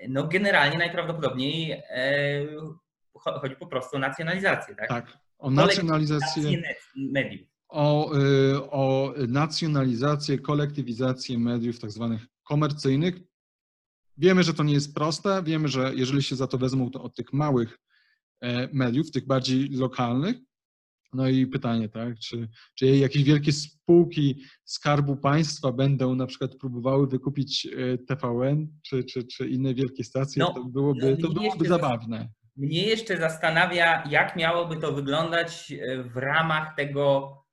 No 0.10 0.28
generalnie 0.28 0.78
najprawdopodobniej 0.78 1.82
chodzi 3.14 3.56
po 3.56 3.68
prostu 3.68 3.96
o 3.96 4.00
nacjonalizację. 4.00 4.76
Tak, 4.76 4.90
tak 4.90 5.18
o 5.38 5.52
nacjonalizację 5.52 6.62
mediów 6.96 7.55
o, 7.76 8.12
y, 8.18 8.72
o 8.72 9.14
nacjonalizację, 9.28 10.40
kolektywizację 10.40 11.40
mediów 11.40 11.80
tak 11.80 11.92
zwanych 11.92 12.28
komercyjnych. 12.44 13.16
Wiemy, 14.18 14.44
że 14.44 14.54
to 14.54 14.64
nie 14.64 14.74
jest 14.74 14.96
proste, 14.96 15.44
wiemy, 15.44 15.68
że 15.68 15.92
jeżeli 15.96 16.24
się 16.24 16.36
za 16.36 16.48
to 16.48 16.58
wezmą, 16.58 16.92
to 16.92 17.04
od 17.04 17.16
tych 17.16 17.34
małych 17.34 17.80
e, 18.42 18.70
mediów, 18.74 19.12
tych 19.12 19.28
bardziej 19.28 19.70
lokalnych. 19.70 20.36
No 21.14 21.30
i 21.30 21.48
pytanie, 21.48 21.90
tak, 21.90 22.20
czy, 22.20 22.50
czy 22.76 22.86
jakieś 22.86 23.24
wielkie 23.24 23.52
spółki 23.52 24.44
Skarbu 24.66 25.18
Państwa 25.18 25.72
będą 25.72 26.16
na 26.16 26.28
przykład 26.28 26.56
próbowały 26.56 27.08
wykupić 27.08 27.66
e, 27.66 27.98
TVN 27.98 28.68
czy, 28.82 29.04
czy, 29.04 29.24
czy 29.24 29.50
inne 29.50 29.74
wielkie 29.74 30.04
stacje, 30.04 30.44
no, 30.44 30.54
to 30.54 30.64
byłoby, 30.64 31.18
to 31.18 31.30
byłoby 31.30 31.68
zabawne. 31.68 32.30
Mnie 32.58 32.84
jeszcze 32.84 33.18
zastanawia, 33.18 34.04
jak 34.10 34.36
miałoby 34.36 34.78
to 34.78 34.92
wyglądać 34.92 35.72
e, 35.72 36.04
w 36.04 36.18
ramach 36.18 36.76
tego 36.76 37.45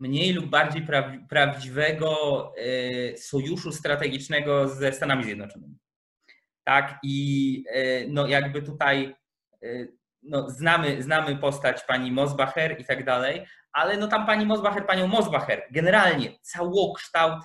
mniej 0.00 0.32
lub 0.32 0.46
bardziej 0.46 0.86
prawdziwego 1.28 2.52
e, 2.56 3.16
sojuszu 3.16 3.72
strategicznego 3.72 4.68
ze 4.68 4.92
Stanami 4.92 5.24
Zjednoczonymi. 5.24 5.78
tak? 6.64 6.98
I 7.02 7.64
no 8.08 8.26
jakby 8.26 8.62
tutaj 8.62 9.14
no, 10.22 10.50
znamy, 10.50 11.02
znamy 11.02 11.36
postać 11.36 11.84
pani 11.84 12.12
Mosbacher 12.12 12.80
i 12.80 12.84
tak 12.84 13.04
dalej, 13.04 13.46
ale 13.72 13.96
no 13.96 14.08
tam 14.08 14.26
pani 14.26 14.46
Mosbacher, 14.46 14.86
panią 14.86 15.06
Mosbacher, 15.06 15.62
generalnie 15.70 16.38
całokształt 16.42 17.42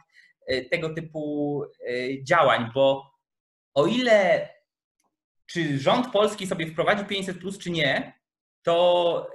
tego 0.72 0.94
typu 0.94 1.62
działań, 2.24 2.72
bo 2.74 3.12
o 3.74 3.86
ile 3.86 4.50
czy 5.46 5.80
rząd 5.80 6.12
polski 6.12 6.48
sobie 6.48 6.68
wprowadzi 6.68 7.06
500 7.06 7.40
plus, 7.40 7.58
czy 7.58 7.72
nie, 7.72 8.14
to 8.64 9.28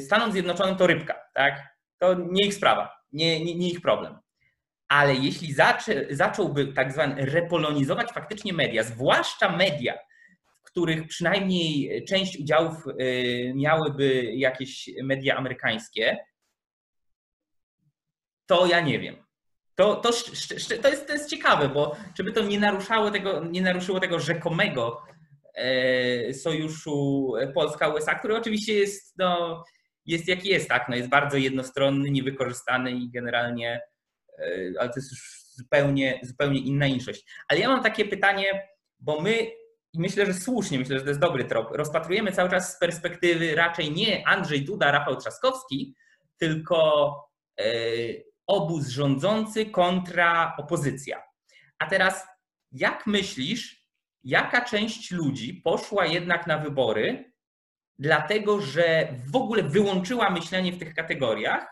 Stanom 0.00 0.32
Zjednoczonym 0.32 0.76
to 0.76 0.86
rybka, 0.86 1.14
tak? 1.34 1.69
To 2.00 2.14
nie 2.14 2.46
ich 2.46 2.54
sprawa, 2.54 2.96
nie, 3.12 3.44
nie, 3.44 3.54
nie 3.54 3.70
ich 3.70 3.80
problem. 3.80 4.18
Ale 4.88 5.14
jeśli 5.14 5.52
zaczę, 5.52 6.06
zacząłby 6.10 6.72
tak 6.72 6.92
zwane 6.92 7.24
repolonizować 7.24 8.12
faktycznie 8.12 8.52
media, 8.52 8.82
zwłaszcza 8.82 9.56
media, 9.56 9.98
w 10.60 10.62
których 10.62 11.06
przynajmniej 11.06 12.04
część 12.04 12.40
udziałów 12.40 12.74
y, 12.86 13.52
miałyby 13.56 14.24
jakieś 14.24 14.90
media 15.02 15.36
amerykańskie, 15.36 16.18
to 18.46 18.66
ja 18.66 18.80
nie 18.80 18.98
wiem. 18.98 19.16
To, 19.74 19.96
to, 19.96 20.10
to, 20.82 20.88
jest, 20.88 21.06
to 21.06 21.12
jest 21.12 21.30
ciekawe, 21.30 21.68
bo 21.68 21.96
żeby 22.14 22.32
to 22.32 22.42
nie 22.42 22.60
naruszało 22.60 23.10
tego, 23.10 23.44
nie 23.44 23.62
naruszyło 23.62 24.00
tego 24.00 24.20
rzekomego 24.20 25.02
e, 25.54 26.34
sojuszu 26.34 27.32
Polska-USA, 27.54 28.14
który 28.14 28.36
oczywiście 28.36 28.74
jest, 28.74 29.18
no, 29.18 29.64
jest 30.06 30.28
jaki 30.28 30.48
jest, 30.48 30.68
tak? 30.68 30.88
No, 30.88 30.96
jest 30.96 31.08
bardzo 31.08 31.36
jednostronny, 31.36 32.10
niewykorzystany 32.10 32.90
i 32.90 33.10
generalnie 33.10 33.80
E, 34.40 34.80
ale 34.80 34.88
to 34.88 34.94
jest 34.96 35.10
już 35.10 35.40
zupełnie, 35.54 36.20
zupełnie 36.22 36.60
inna 36.60 36.86
inszość. 36.86 37.24
Ale 37.48 37.60
ja 37.60 37.68
mam 37.68 37.82
takie 37.82 38.04
pytanie, 38.04 38.68
bo 38.98 39.20
my, 39.20 39.50
myślę, 39.94 40.26
że 40.26 40.34
słusznie, 40.34 40.78
myślę, 40.78 40.98
że 40.98 41.04
to 41.04 41.10
jest 41.10 41.20
dobry 41.20 41.44
trop, 41.44 41.70
rozpatrujemy 41.70 42.32
cały 42.32 42.50
czas 42.50 42.76
z 42.76 42.78
perspektywy 42.78 43.54
raczej 43.54 43.92
nie 43.92 44.28
Andrzej 44.28 44.64
Duda, 44.64 44.90
Rafał 44.90 45.16
Trzaskowski, 45.16 45.94
tylko 46.38 47.14
e, 47.60 47.64
obóz 48.46 48.88
rządzący 48.88 49.66
kontra 49.66 50.54
opozycja. 50.58 51.22
A 51.78 51.86
teraz, 51.86 52.26
jak 52.72 53.06
myślisz, 53.06 53.86
jaka 54.24 54.64
część 54.64 55.10
ludzi 55.10 55.54
poszła 55.54 56.06
jednak 56.06 56.46
na 56.46 56.58
wybory, 56.58 57.29
dlatego 58.00 58.60
że 58.60 59.08
w 59.32 59.36
ogóle 59.36 59.62
wyłączyła 59.62 60.30
myślenie 60.30 60.72
w 60.72 60.78
tych 60.78 60.94
kategoriach 60.94 61.66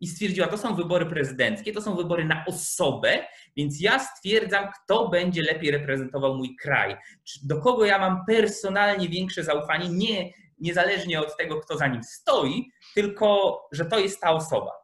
i 0.00 0.06
stwierdziła, 0.06 0.46
to 0.46 0.58
są 0.58 0.74
wybory 0.74 1.06
prezydenckie, 1.06 1.72
to 1.72 1.82
są 1.82 1.96
wybory 1.96 2.24
na 2.24 2.44
osobę, 2.46 3.26
więc 3.56 3.80
ja 3.80 3.98
stwierdzam, 3.98 4.68
kto 4.72 5.08
będzie 5.08 5.42
lepiej 5.42 5.70
reprezentował 5.70 6.36
mój 6.36 6.56
kraj. 6.56 6.96
Do 7.42 7.60
kogo 7.60 7.84
ja 7.84 7.98
mam 7.98 8.24
personalnie 8.26 9.08
większe 9.08 9.44
zaufanie, 9.44 9.88
nie 9.88 10.32
niezależnie 10.58 11.20
od 11.20 11.36
tego, 11.36 11.60
kto 11.60 11.78
za 11.78 11.86
nim 11.86 12.02
stoi, 12.04 12.70
tylko 12.94 13.60
że 13.72 13.84
to 13.84 13.98
jest 13.98 14.20
ta 14.20 14.30
osoba. 14.30 14.83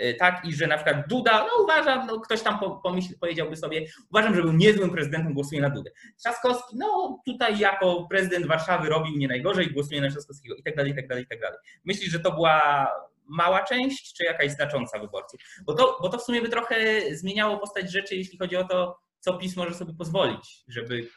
E, 0.00 0.14
tak, 0.14 0.44
i 0.44 0.54
że 0.54 0.66
na 0.66 0.76
przykład 0.76 1.08
Duda, 1.08 1.46
no 1.46 1.64
uważam, 1.64 2.06
no 2.06 2.20
ktoś 2.20 2.42
tam 2.42 2.58
pomyśl, 2.82 3.14
powiedziałby 3.20 3.56
sobie, 3.56 3.86
uważam, 4.10 4.34
że 4.34 4.42
był 4.42 4.52
niezłym 4.52 4.90
prezydentem, 4.90 5.34
głosuję 5.34 5.60
na 5.60 5.70
Dudę. 5.70 5.90
Trzaskowski, 6.18 6.76
no 6.78 7.18
tutaj 7.26 7.58
jako 7.58 8.06
prezydent 8.10 8.46
Warszawy 8.46 8.88
robił 8.88 9.16
nie 9.16 9.28
najgorzej, 9.28 9.72
głosuję 9.72 10.00
na 10.00 10.10
Trzaskowskiego 10.10 10.54
i 10.54 10.62
tak 10.62 10.76
dalej, 10.76 10.92
i 10.92 10.94
tak 10.94 11.08
dalej, 11.08 11.24
i 11.24 11.26
tak 11.26 11.40
dalej. 11.40 11.58
Myślisz, 11.84 12.10
że 12.10 12.20
to 12.20 12.32
była 12.32 12.86
mała 13.28 13.62
część, 13.62 14.14
czy 14.14 14.24
jakaś 14.24 14.50
znacząca 14.50 14.98
wyborców? 14.98 15.40
Bo 15.66 15.74
to, 15.74 15.98
bo 16.02 16.08
to 16.08 16.18
w 16.18 16.22
sumie 16.22 16.42
by 16.42 16.48
trochę 16.48 16.76
zmieniało 17.16 17.58
postać 17.58 17.92
rzeczy, 17.92 18.16
jeśli 18.16 18.38
chodzi 18.38 18.56
o 18.56 18.64
to, 18.64 18.98
co 19.20 19.38
PiS 19.38 19.56
może 19.56 19.74
sobie 19.74 19.94
pozwolić, 19.94 20.64
żeby. 20.68 21.08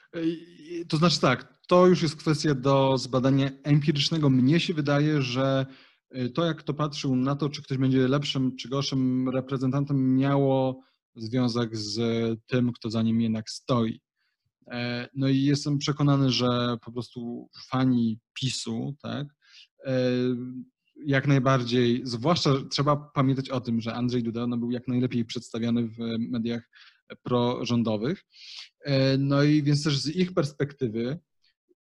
To 0.89 0.97
znaczy 0.97 1.21
tak, 1.21 1.53
to 1.67 1.87
już 1.87 2.01
jest 2.01 2.15
kwestia 2.15 2.53
do 2.53 2.97
zbadania 2.97 3.49
empirycznego. 3.63 4.29
Mnie 4.29 4.59
się 4.59 4.73
wydaje, 4.73 5.21
że 5.21 5.65
y, 5.69 5.92
to, 6.33 6.45
jak 6.45 6.57
kto 6.57 6.73
patrzył 6.73 7.15
na 7.15 7.35
to, 7.35 7.49
czy 7.49 7.63
ktoś 7.63 7.77
będzie 7.77 8.07
lepszym 8.07 8.55
czy 8.55 8.69
gorszym 8.69 9.29
reprezentantem, 9.29 10.17
miało 10.17 10.83
związek 11.15 11.77
z 11.77 11.99
tym, 12.47 12.73
kto 12.73 12.89
za 12.89 13.01
nim 13.01 13.21
jednak 13.21 13.49
stoi. 13.49 13.99
E, 14.67 15.09
no 15.15 15.27
i 15.27 15.41
jestem 15.41 15.77
przekonany, 15.77 16.31
że 16.31 16.77
po 16.85 16.91
prostu 16.91 17.49
fani 17.69 18.19
PiSu, 18.33 18.95
tak, 19.01 19.27
e, 19.85 20.01
jak 21.05 21.27
najbardziej, 21.27 22.01
zwłaszcza 22.03 22.49
trzeba 22.71 22.95
pamiętać 22.95 23.49
o 23.49 23.61
tym, 23.61 23.81
że 23.81 23.93
Andrzej 23.93 24.23
Duda 24.23 24.47
no, 24.47 24.57
był 24.57 24.71
jak 24.71 24.87
najlepiej 24.87 25.25
przedstawiany 25.25 25.87
w 25.87 25.97
mediach 26.19 26.69
prorządowych. 27.23 28.25
E, 28.81 29.17
no 29.17 29.43
i 29.43 29.63
więc 29.63 29.83
też 29.83 29.97
z 29.97 30.15
ich 30.15 30.33
perspektywy, 30.33 31.19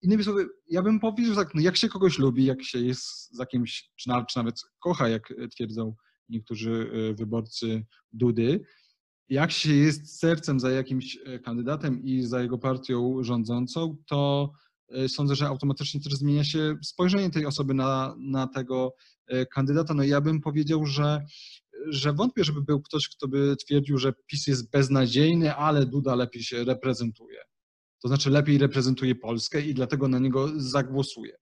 innymi 0.03 0.25
słowy, 0.25 0.49
ja 0.69 0.83
bym 0.83 1.01
powiedział 1.01 1.35
tak, 1.35 1.55
no 1.55 1.61
jak 1.61 1.77
się 1.77 1.88
kogoś 1.88 2.19
lubi, 2.19 2.45
jak 2.45 2.65
się 2.65 2.79
jest 2.79 3.35
za 3.35 3.47
kimś, 3.47 3.91
czy 3.97 4.09
nawet, 4.09 4.27
czy 4.29 4.38
nawet 4.38 4.61
kocha, 4.81 5.09
jak 5.09 5.35
twierdzą 5.51 5.95
niektórzy 6.29 6.91
e, 6.93 7.15
wyborcy 7.15 7.87
Dudy, 8.12 8.65
jak 9.29 9.51
się 9.51 9.75
jest 9.75 10.19
sercem 10.19 10.61
za 10.61 10.71
jakimś 10.71 11.19
e, 11.25 11.38
kandydatem 11.38 12.03
i 12.05 12.23
za 12.23 12.43
jego 12.43 12.59
partią 12.59 13.19
rządzącą, 13.21 13.97
to 14.07 14.53
sądzę, 15.09 15.35
że 15.35 15.47
automatycznie 15.47 16.01
też 16.01 16.12
zmienia 16.12 16.45
się 16.45 16.77
spojrzenie 16.85 17.31
tej 17.31 17.47
osoby 17.47 17.75
na, 17.75 18.15
na 18.19 18.47
tego 18.47 18.95
E, 19.33 19.47
kandydata, 19.47 19.95
no 19.95 20.03
ja 20.03 20.21
bym 20.21 20.41
powiedział, 20.41 20.87
że, 20.87 21.25
że 21.88 22.12
wątpię, 22.12 22.45
żeby 22.45 22.62
był 22.62 22.83
ktoś, 22.83 23.09
kto 23.09 23.29
by 23.29 23.57
twierdził, 23.57 23.99
że 23.99 24.12
PiS 24.27 24.47
jest 24.47 24.71
beznadziejny, 24.71 25.55
ale 25.55 25.87
Duda 25.87 26.15
lepiej 26.15 26.43
się 26.43 26.65
reprezentuje. 26.65 27.38
To 28.03 28.09
znaczy 28.09 28.31
lepiej 28.31 28.59
reprezentuje 28.59 29.15
Polskę 29.15 29.61
i 29.61 29.75
dlatego 29.75 30.09
na 30.09 30.19
niego 30.19 30.49
zagłosuje. 30.57 31.33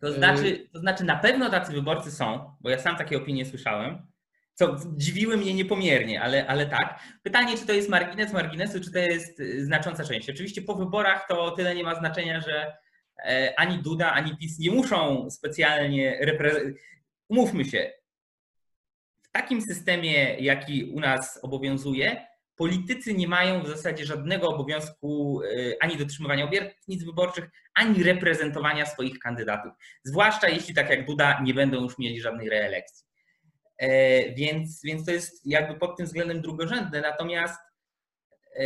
To 0.00 0.12
znaczy, 0.12 0.68
to 0.72 0.78
znaczy 0.78 1.04
na 1.04 1.16
pewno 1.16 1.50
tacy 1.50 1.72
wyborcy 1.72 2.10
są, 2.10 2.54
bo 2.60 2.70
ja 2.70 2.78
sam 2.78 2.96
takie 2.96 3.16
opinie 3.16 3.46
słyszałem, 3.46 4.06
co 4.54 4.76
dziwiły 4.96 5.36
mnie 5.36 5.54
niepomiernie, 5.54 6.22
ale, 6.22 6.46
ale 6.46 6.66
tak. 6.66 7.00
Pytanie, 7.22 7.58
czy 7.58 7.66
to 7.66 7.72
jest 7.72 7.88
margines 7.88 8.32
marginesu, 8.32 8.80
czy 8.80 8.92
to 8.92 8.98
jest 8.98 9.42
znacząca 9.58 10.04
część. 10.04 10.30
Oczywiście 10.30 10.62
po 10.62 10.74
wyborach 10.74 11.26
to 11.28 11.50
tyle 11.50 11.74
nie 11.74 11.82
ma 11.84 11.94
znaczenia, 11.94 12.40
że 12.40 12.76
e, 13.24 13.54
ani 13.56 13.78
Duda, 13.78 14.12
ani 14.12 14.36
PiS 14.36 14.58
nie 14.58 14.70
muszą 14.70 15.30
specjalnie 15.30 16.18
reprezentować 16.20 16.90
umówmy 17.30 17.64
się, 17.64 17.92
w 19.22 19.30
takim 19.32 19.62
systemie, 19.62 20.36
jaki 20.40 20.84
u 20.84 21.00
nas 21.00 21.38
obowiązuje, 21.42 22.26
politycy 22.60 23.14
nie 23.14 23.28
mają 23.28 23.62
w 23.62 23.68
zasadzie 23.68 24.06
żadnego 24.06 24.48
obowiązku 24.48 25.42
y, 25.42 25.76
ani 25.80 25.96
dotrzymywania 25.96 26.44
obietnic 26.44 27.04
wyborczych, 27.04 27.50
ani 27.74 28.02
reprezentowania 28.02 28.86
swoich 28.86 29.18
kandydatów. 29.18 29.72
Zwłaszcza 30.04 30.48
jeśli, 30.48 30.74
tak 30.74 30.90
jak 30.90 31.06
Duda, 31.06 31.40
nie 31.42 31.54
będą 31.54 31.82
już 31.82 31.98
mieli 31.98 32.20
żadnej 32.20 32.48
reelekcji. 32.48 33.06
E, 33.78 33.88
więc, 34.34 34.82
więc 34.84 35.06
to 35.06 35.12
jest 35.12 35.46
jakby 35.46 35.78
pod 35.78 35.96
tym 35.96 36.06
względem 36.06 36.40
drugorzędne, 36.40 37.00
natomiast, 37.00 37.60
e, 38.56 38.64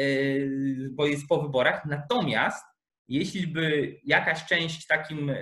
bo 0.90 1.06
jest 1.06 1.28
po 1.28 1.42
wyborach, 1.42 1.84
natomiast 1.86 2.64
jeśli 3.08 3.46
by 3.46 3.96
jakaś 4.04 4.44
część 4.44 4.86
takim 4.86 5.30
e, 5.30 5.36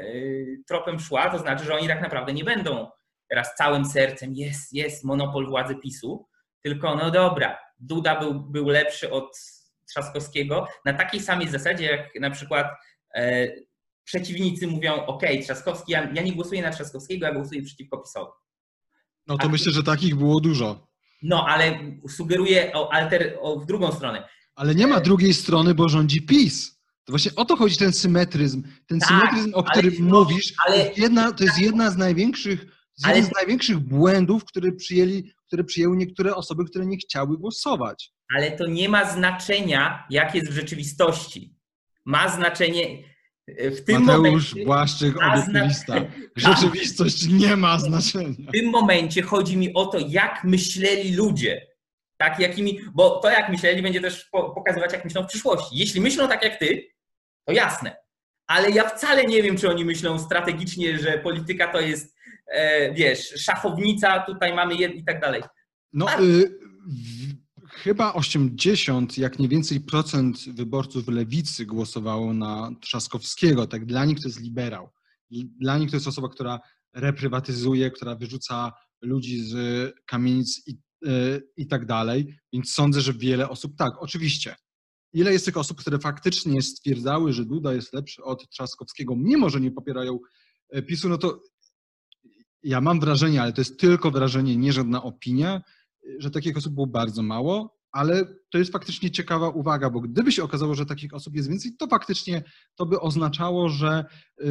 tropem 0.67 1.01
szła, 1.01 1.31
to 1.31 1.39
znaczy, 1.39 1.65
że 1.65 1.75
oni 1.75 1.89
tak 1.89 2.01
naprawdę 2.01 2.33
nie 2.33 2.45
będą 2.45 2.91
teraz 3.29 3.55
całym 3.55 3.85
sercem 3.85 4.35
jest, 4.35 4.73
jest 4.73 5.05
monopol 5.05 5.49
władzy 5.49 5.77
PiSu, 5.77 6.29
tylko 6.63 6.97
no 6.97 7.11
dobra, 7.11 7.59
Duda 7.83 8.21
był, 8.21 8.41
był 8.41 8.69
lepszy 8.69 9.11
od 9.11 9.39
Trzaskowskiego 9.89 10.67
na 10.85 10.93
takiej 10.95 11.21
samej 11.21 11.49
zasadzie, 11.49 11.85
jak 11.85 12.21
na 12.21 12.31
przykład 12.31 12.67
e, 13.15 13.49
przeciwnicy 14.05 14.67
mówią, 14.67 15.07
ok, 15.07 15.23
Trzaskowski, 15.43 15.93
ja, 15.93 16.13
ja, 16.15 16.23
nie 16.23 16.33
głosuję 16.33 16.63
na 16.63 16.71
Trzaskowskiego, 16.71 17.27
ja 17.27 17.35
głosuję 17.35 17.63
przeciwko 17.63 17.99
PiSowi. 17.99 18.31
No 19.27 19.39
to 19.39 19.45
A, 19.45 19.49
myślę, 19.49 19.73
że 19.73 19.83
takich 19.83 20.17
było 20.17 20.41
dużo. 20.41 20.87
No, 21.23 21.47
ale 21.49 21.79
sugeruję 22.09 22.73
o 22.75 22.93
alter, 22.93 23.39
o, 23.41 23.61
w 23.61 23.67
drugą 23.67 23.93
stronę. 23.93 24.29
Ale 24.55 24.75
nie 24.75 24.87
ma 24.87 25.01
drugiej 25.01 25.35
strony, 25.35 25.75
bo 25.75 25.89
rządzi 25.89 26.23
PiS. 26.23 26.79
To 27.05 27.13
właśnie 27.13 27.35
o 27.37 27.45
to 27.45 27.57
chodzi 27.57 27.77
ten 27.77 27.93
symetryzm. 27.93 28.63
Ten 28.87 29.01
tak, 29.01 29.09
symetryzm, 29.09 29.55
o 29.55 29.63
którym 29.63 29.95
mówisz, 30.01 30.55
ale, 30.67 30.77
to, 30.77 30.85
jest 30.85 30.99
jedna, 30.99 31.33
to 31.33 31.45
jest 31.45 31.59
jedna 31.59 31.91
z 31.91 31.97
największych 31.97 32.67
jest 32.97 33.07
ale... 33.07 33.17
jeden 33.17 33.31
z 33.31 33.37
największych 33.37 33.79
błędów, 33.79 34.45
które, 34.45 34.73
przyjęli, 34.73 35.33
które 35.53 35.65
przyjęły 35.65 35.97
niektóre 35.97 36.35
osoby, 36.35 36.65
które 36.65 36.87
nie 36.87 36.97
chciały 36.97 37.39
głosować. 37.39 38.13
Ale 38.37 38.51
to 38.51 38.67
nie 38.67 38.89
ma 38.89 39.13
znaczenia, 39.13 40.07
jak 40.11 40.35
jest 40.35 40.51
w 40.51 40.55
rzeczywistości. 40.55 41.55
Ma 42.05 42.29
znaczenie 42.29 42.99
e, 43.47 43.71
w 43.71 43.85
tym 43.85 44.03
Mateusz 44.03 44.23
momencie. 44.25 44.65
Błaszczyk, 44.65 45.17
obiektywista. 45.23 45.95
Rzeczywistość 46.37 47.29
nie 47.29 47.57
ma 47.57 47.79
znaczenia. 47.79 48.49
W 48.49 48.53
tym 48.53 48.71
momencie 48.71 49.23
chodzi 49.23 49.57
mi 49.57 49.75
o 49.75 49.87
to, 49.87 49.99
jak 50.09 50.45
myśleli 50.45 51.17
ludzie. 51.17 51.67
Tak, 52.17 52.41
jakimi, 52.41 52.81
bo 52.95 53.11
to, 53.21 53.31
jak 53.31 53.49
myśleli, 53.49 53.83
będzie 53.83 54.01
też 54.01 54.29
pokazywać, 54.31 54.93
jak 54.93 55.05
myślą 55.05 55.23
w 55.23 55.27
przyszłości. 55.27 55.77
Jeśli 55.79 56.01
myślą 56.01 56.29
tak 56.29 56.43
jak 56.45 56.59
ty, 56.59 56.87
to 57.45 57.53
jasne. 57.53 57.97
Ale 58.47 58.71
ja 58.71 58.89
wcale 58.89 59.25
nie 59.25 59.43
wiem, 59.43 59.57
czy 59.57 59.71
oni 59.71 59.85
myślą 59.85 60.19
strategicznie, 60.19 60.99
że 60.99 61.19
polityka 61.19 61.73
to 61.73 61.81
jest 61.81 62.22
wiesz, 62.95 63.29
szachownica, 63.29 64.21
tutaj 64.21 64.55
mamy 64.55 64.75
jed 64.75 64.95
i 64.95 65.05
tak 65.05 65.21
dalej. 65.21 65.43
No, 65.93 66.07
y, 66.21 66.59
chyba 67.73 68.13
80, 68.13 69.19
jak 69.19 69.39
nie 69.39 69.49
więcej 69.49 69.81
procent 69.81 70.39
wyborców 70.49 71.09
lewicy 71.09 71.67
głosowało 71.67 72.35
na 72.35 72.71
Trzaskowskiego. 72.81 73.67
Tak, 73.67 73.87
dla 73.87 74.05
nich 74.05 74.21
to 74.21 74.29
jest 74.29 74.41
liberał. 74.41 74.91
Dla 75.61 75.79
nich 75.79 75.91
to 75.91 75.97
jest 75.97 76.07
osoba, 76.07 76.29
która 76.29 76.61
reprywatyzuje, 76.95 77.91
która 77.91 78.15
wyrzuca 78.15 78.73
ludzi 79.03 79.45
z 79.45 79.55
kamienic 80.07 80.63
i, 80.67 80.79
yy, 81.03 81.49
i 81.57 81.67
tak 81.67 81.87
dalej. 81.87 82.39
Więc 82.53 82.73
sądzę, 82.73 83.01
że 83.01 83.13
wiele 83.13 83.49
osób 83.49 83.77
tak, 83.77 83.93
oczywiście. 83.99 84.57
Ile 85.13 85.33
jest 85.33 85.45
tych 85.45 85.57
osób, 85.57 85.81
które 85.81 85.99
faktycznie 85.99 86.63
stwierdzały, 86.63 87.33
że 87.33 87.45
Duda 87.45 87.73
jest 87.73 87.93
lepszy 87.93 88.23
od 88.23 88.49
Trzaskowskiego, 88.49 89.17
mimo 89.17 89.51
że 89.51 89.61
nie 89.61 89.71
popierają 89.71 90.19
e, 90.71 90.83
PiSu, 90.83 91.09
no 91.09 91.19
to 91.19 91.41
ja 92.63 92.81
mam 92.81 93.01
wrażenie, 93.01 93.43
ale 93.43 93.53
to 93.53 93.61
jest 93.61 93.81
tylko 93.81 94.11
wrażenie, 94.11 94.57
nie 94.57 94.73
żadna 94.73 95.03
opinia, 95.03 95.63
że 96.19 96.31
takich 96.31 96.57
osób 96.57 96.75
było 96.75 96.87
bardzo 96.87 97.23
mało, 97.23 97.83
ale 97.93 98.25
to 98.51 98.59
jest 98.59 98.73
faktycznie 98.73 99.11
ciekawa 99.11 99.49
uwaga, 99.49 99.91
bo 99.91 100.01
gdyby 100.01 100.33
się 100.33 100.45
okazało, 100.45 100.75
że 100.75 100.87
takich 100.87 101.15
osób 101.15 101.37
jest 101.37 101.49
więcej, 101.49 101.77
to 101.79 101.87
faktycznie 101.87 102.43
to 102.75 102.87
by 102.87 103.01
oznaczało, 103.01 103.69
że, 103.69 104.05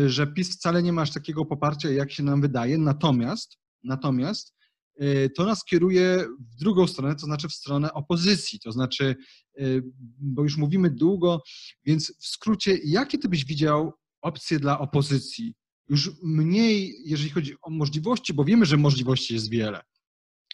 że 0.05 0.27
PiS 0.27 0.55
wcale 0.55 0.83
nie 0.83 0.93
ma 0.93 1.01
aż 1.01 1.11
takiego 1.11 1.45
poparcia, 1.45 1.89
jak 1.89 2.11
się 2.11 2.23
nam 2.23 2.41
wydaje. 2.41 2.77
Natomiast, 2.77 3.57
natomiast 3.83 4.55
y, 5.01 5.31
to 5.35 5.45
nas 5.45 5.63
kieruje 5.63 6.25
w 6.39 6.55
drugą 6.55 6.87
stronę, 6.87 7.15
to 7.15 7.25
znaczy 7.25 7.49
w 7.49 7.53
stronę 7.53 7.93
opozycji. 7.93 8.59
To 8.59 8.71
znaczy, 8.71 9.15
y, 9.59 9.83
bo 10.19 10.43
już 10.43 10.57
mówimy 10.57 10.89
długo, 10.89 11.41
więc 11.85 12.13
w 12.19 12.27
skrócie, 12.27 12.77
jakie 12.83 13.17
ty 13.17 13.29
byś 13.29 13.45
widział 13.45 13.93
opcje 14.21 14.59
dla 14.59 14.79
opozycji? 14.79 15.53
Już 15.91 16.11
mniej, 16.23 16.95
jeżeli 17.05 17.29
chodzi 17.29 17.55
o 17.61 17.69
możliwości, 17.69 18.33
bo 18.33 18.43
wiemy, 18.43 18.65
że 18.65 18.77
możliwości 18.77 19.33
jest 19.33 19.49
wiele, 19.49 19.81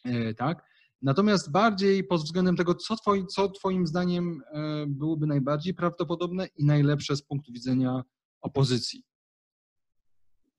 y, 0.05 0.35
tak? 0.37 0.63
Natomiast 1.01 1.51
bardziej 1.51 2.03
pod 2.03 2.21
względem 2.21 2.55
tego, 2.55 2.75
co, 2.75 2.95
twoi, 2.95 3.27
co 3.27 3.49
Twoim 3.49 3.87
zdaniem 3.87 4.41
e, 4.51 4.85
byłoby 4.87 5.27
najbardziej 5.27 5.73
prawdopodobne 5.73 6.47
i 6.55 6.65
najlepsze 6.65 7.15
z 7.15 7.21
punktu 7.21 7.53
widzenia 7.53 8.03
opozycji? 8.41 9.03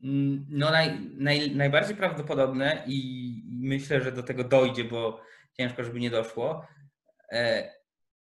Mm, 0.02 0.46
no, 0.48 0.70
naj, 0.70 1.10
naj, 1.16 1.56
najbardziej 1.56 1.96
prawdopodobne 1.96 2.84
i 2.86 3.42
myślę, 3.46 4.00
że 4.00 4.12
do 4.12 4.22
tego 4.22 4.44
dojdzie, 4.44 4.84
bo 4.84 5.20
ciężko, 5.56 5.84
żeby 5.84 6.00
nie 6.00 6.10
doszło. 6.10 6.66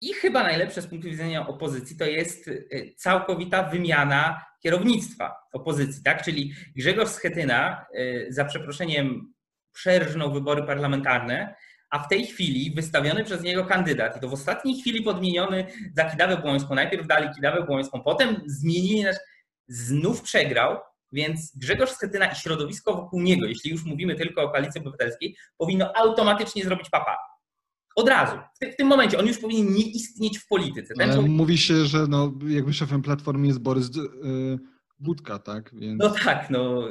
I 0.01 0.15
chyba 0.15 0.43
najlepsze 0.43 0.83
z 0.83 0.87
punktu 0.87 1.09
widzenia 1.09 1.47
opozycji 1.47 1.97
to 1.97 2.05
jest 2.05 2.49
e, 2.49 2.53
całkowita 2.97 3.63
wymiana 3.63 4.45
kierownictwa 4.63 5.37
opozycji, 5.53 6.03
tak? 6.03 6.23
Czyli 6.23 6.55
Grzegorz 6.77 7.11
Schetyna, 7.11 7.87
za 8.29 8.45
przeproszeniem, 8.45 9.33
przerżnął 9.73 10.33
wybory 10.33 10.63
parlamentarne 10.63 11.55
a 11.91 11.99
w 11.99 12.09
tej 12.09 12.27
chwili 12.27 12.75
wystawiony 12.75 13.25
przez 13.25 13.43
niego 13.43 13.65
kandydat 13.65 14.17
i 14.17 14.21
to 14.21 14.29
w 14.29 14.33
ostatniej 14.33 14.81
chwili 14.81 15.03
podmieniony 15.03 15.67
za 15.97 16.05
Kidawę 16.05 16.37
Błońską, 16.37 16.75
najpierw 16.75 17.07
dali 17.07 17.35
Kidawę 17.35 17.63
Błońską, 17.63 18.03
potem 18.03 18.43
zmienili, 18.47 19.05
znów 19.69 20.23
przegrał, 20.23 20.79
więc 21.13 21.57
Grzegorz 21.57 21.91
Schetyna 21.91 22.27
i 22.27 22.37
środowisko 22.37 22.95
wokół 22.95 23.23
niego, 23.23 23.47
jeśli 23.47 23.71
już 23.71 23.85
mówimy 23.85 24.15
tylko 24.15 24.43
o 24.43 24.51
koalicji 24.51 24.81
obywatelskiej, 24.81 25.37
powinno 25.59 25.93
automatycznie 25.97 26.65
zrobić 26.65 26.91
papa. 26.91 27.17
Od 27.97 28.09
razu. 28.09 28.37
W, 28.73 28.77
tym 28.77 28.87
momencie 28.87 29.19
on 29.19 29.27
już 29.27 29.39
powinien 29.39 29.73
nie 29.73 29.85
istnieć 29.85 30.39
w 30.39 30.47
polityce. 30.47 30.95
Człowiek... 30.95 31.31
mówi 31.31 31.59
się, 31.59 31.87
że 31.87 32.07
no, 32.07 32.33
jakby 32.49 32.73
szefem 32.73 33.03
Platformy 33.03 33.47
jest 33.47 33.59
Borys 33.59 33.97
yy, 33.97 34.59
Budka, 34.99 35.39
tak? 35.39 35.75
Więc... 35.75 36.03
No 36.03 36.11
tak, 36.11 36.51
no, 36.51 36.89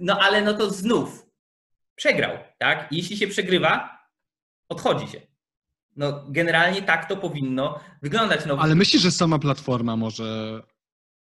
no 0.00 0.18
ale 0.20 0.42
no 0.42 0.54
to 0.54 0.70
znów 0.70 1.26
przegrał, 1.94 2.38
tak? 2.58 2.88
jeśli 2.90 3.16
się 3.16 3.26
przegrywa, 3.26 3.98
odchodzi 4.68 5.08
się. 5.08 5.20
No, 5.96 6.24
generalnie 6.28 6.82
tak 6.82 7.08
to 7.08 7.16
powinno 7.16 7.80
wyglądać. 8.02 8.46
No, 8.46 8.58
Ale 8.58 8.74
myślisz, 8.74 9.02
że 9.02 9.10
sama 9.10 9.38
platforma 9.38 9.96
może 9.96 10.62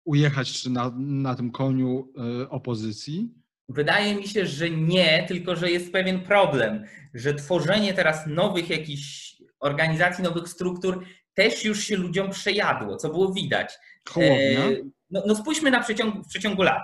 ujechać 0.05 0.65
na, 0.65 0.91
na 0.97 1.35
tym 1.35 1.51
koniu 1.51 2.13
y, 2.41 2.49
opozycji? 2.49 3.33
Wydaje 3.69 4.15
mi 4.15 4.27
się, 4.27 4.45
że 4.45 4.69
nie, 4.69 5.25
tylko 5.27 5.55
że 5.55 5.71
jest 5.71 5.91
pewien 5.91 6.21
problem, 6.21 6.85
że 7.13 7.33
tworzenie 7.33 7.93
teraz 7.93 8.27
nowych 8.27 8.69
jakichś 8.69 9.35
organizacji, 9.59 10.23
nowych 10.23 10.49
struktur 10.49 11.05
też 11.33 11.65
już 11.65 11.83
się 11.83 11.95
ludziom 11.97 12.29
przejadło, 12.29 12.97
co 12.97 13.09
było 13.09 13.33
widać. 13.33 13.73
Hołownia? 14.09 14.59
E, 14.59 14.75
no, 15.09 15.23
no 15.25 15.35
spójrzmy 15.35 15.71
na 15.71 15.83
przeciągu, 15.83 16.23
w 16.23 16.27
przeciągu 16.27 16.63
lat. 16.63 16.83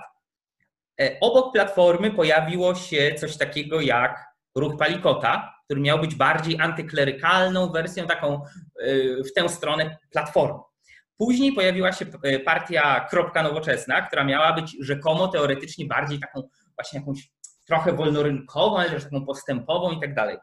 E, 1.00 1.16
obok 1.20 1.52
Platformy 1.52 2.10
pojawiło 2.10 2.74
się 2.74 3.14
coś 3.14 3.36
takiego 3.36 3.80
jak 3.80 4.24
ruch 4.54 4.76
Palikota, 4.78 5.56
który 5.64 5.80
miał 5.80 5.98
być 5.98 6.14
bardziej 6.14 6.60
antyklerykalną 6.60 7.72
wersją, 7.72 8.06
taką 8.06 8.40
y, 8.82 9.22
w 9.24 9.32
tę 9.32 9.48
stronę 9.48 9.96
platformy. 10.10 10.58
Później 11.18 11.52
pojawiła 11.52 11.92
się 11.92 12.06
partia 12.44 13.06
Kropka 13.10 13.42
Nowoczesna, 13.42 14.02
która 14.02 14.24
miała 14.24 14.52
być 14.52 14.76
rzekomo 14.80 15.28
teoretycznie 15.28 15.86
bardziej 15.86 16.20
taką 16.20 16.42
właśnie 16.78 17.00
jakąś 17.00 17.30
trochę 17.66 17.92
wolnorynkową, 17.92 18.78
ale 18.78 18.90
też 18.90 19.04
taką 19.04 19.26
postępową 19.26 19.92
i 19.92 20.00
tak 20.00 20.14
dalej. 20.14 20.36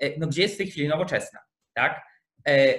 E, 0.00 0.18
no 0.18 0.26
gdzie 0.26 0.42
jest 0.42 0.54
w 0.54 0.58
tej 0.58 0.66
chwili 0.66 0.88
Nowoczesna, 0.88 1.40
tak? 1.74 2.02
E, 2.48 2.74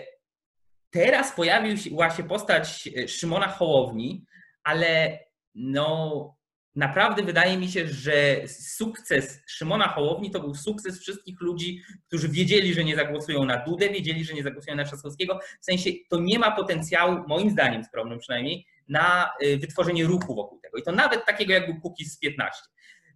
teraz 0.89 1.32
pojawiła 1.32 2.10
się 2.10 2.24
postać 2.24 2.89
e, 2.98 3.08
Szymona 3.08 3.48
Hołowni, 3.48 4.26
ale 4.63 5.20
no 5.56 6.38
naprawdę 6.76 7.24
wydaje 7.24 7.58
mi 7.58 7.67
się, 7.67 7.88
że 7.88 8.48
sukces 8.48 9.41
Szymona 9.48 9.88
Hołowni 9.88 10.32
to 10.32 10.39
był 10.39 10.56
sukces 10.56 11.00
wszystkich 11.00 11.41
ludzi, 11.41 11.82
którzy 12.08 12.30
wiedzieli, 12.30 12.74
że 12.74 12.84
nie 12.84 12.96
zagłosują 12.96 13.46
na 13.46 13.58
Dudę, 13.58 13.89
wiedzieli, 13.89 14.26
że 14.26 14.34
nie 14.34 14.43
zagłosują 14.43 14.76
na 14.76 14.86
Trzaskowskiego. 14.86 15.39
W 15.62 15.65
sensie 15.65 15.89
to 16.10 16.20
nie 16.20 16.39
ma 16.39 16.52
potencjału, 16.52 17.28
moim 17.28 17.50
zdaniem 17.50 17.84
skromnym 17.84 18.20
przynajmniej, 18.20 18.65
na 18.88 19.32
wytworzenie 19.60 20.04
ruchu 20.04 20.36
wokół 20.36 20.60
tego. 20.60 20.78
I 20.78 20.84
to 20.84 20.91
nawet 20.91 21.26
takiego 21.26 21.54
jak 21.54 21.65
był 21.65 21.82
Kukiz 21.82 22.13
z 22.13 22.20
15. 22.20 22.62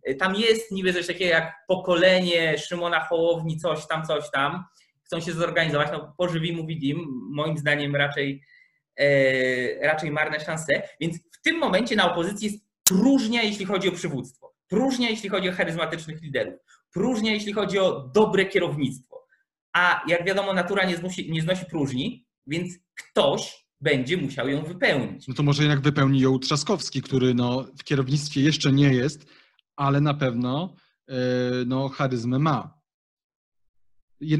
Y, 0.09 0.15
tam 0.15 0.35
jest 0.35 0.71
niby 0.71 0.93
coś 0.93 1.07
takiego 1.07 1.31
jak 1.31 1.53
pokolenie 1.67 2.57
Szymona 2.57 2.99
Hołowni, 2.99 3.57
coś 3.57 3.87
tam, 3.87 4.05
coś 4.05 4.31
tam. 4.31 4.63
Chcą 5.03 5.19
się 5.19 5.33
zorganizować, 5.33 5.89
no 5.91 6.13
pożywi 6.17 6.53
mu 6.53 6.65
Widim, 6.65 7.07
moim 7.29 7.57
zdaniem 7.57 7.95
raczej, 7.95 8.43
e, 8.99 9.87
raczej 9.87 10.11
marne 10.11 10.39
szanse. 10.39 10.81
Więc 10.99 11.17
w 11.17 11.41
tym 11.41 11.57
momencie 11.57 11.95
na 11.95 12.11
opozycji 12.11 12.47
jest 12.47 12.65
próżnia, 12.83 13.43
jeśli 13.43 13.65
chodzi 13.65 13.89
o 13.89 13.91
przywództwo, 13.91 14.53
próżnia, 14.67 15.09
jeśli 15.09 15.29
chodzi 15.29 15.49
o 15.49 15.53
charyzmatycznych 15.53 16.21
liderów, 16.21 16.53
próżnia, 16.93 17.33
jeśli 17.33 17.53
chodzi 17.53 17.79
o 17.79 18.11
dobre 18.15 18.45
kierownictwo. 18.45 19.27
A 19.73 20.03
jak 20.07 20.25
wiadomo, 20.25 20.53
natura 20.53 20.85
nie 20.85 20.97
znosi, 20.97 21.31
nie 21.31 21.41
znosi 21.41 21.65
próżni, 21.65 22.25
więc 22.47 22.79
ktoś 22.95 23.65
będzie 23.81 24.17
musiał 24.17 24.49
ją 24.49 24.63
wypełnić. 24.63 25.27
No 25.27 25.33
to 25.33 25.43
może 25.43 25.63
jednak 25.63 25.81
wypełni 25.81 26.19
ją 26.19 26.39
Trzaskowski, 26.39 27.01
który 27.01 27.33
no, 27.33 27.65
w 27.79 27.83
kierownictwie 27.83 28.41
jeszcze 28.41 28.71
nie 28.71 28.93
jest, 28.93 29.25
ale 29.75 30.01
na 30.01 30.13
pewno 30.13 30.75
yy, 31.07 31.15
no, 31.67 31.89
charyzmę 31.89 32.39
ma. 32.39 32.81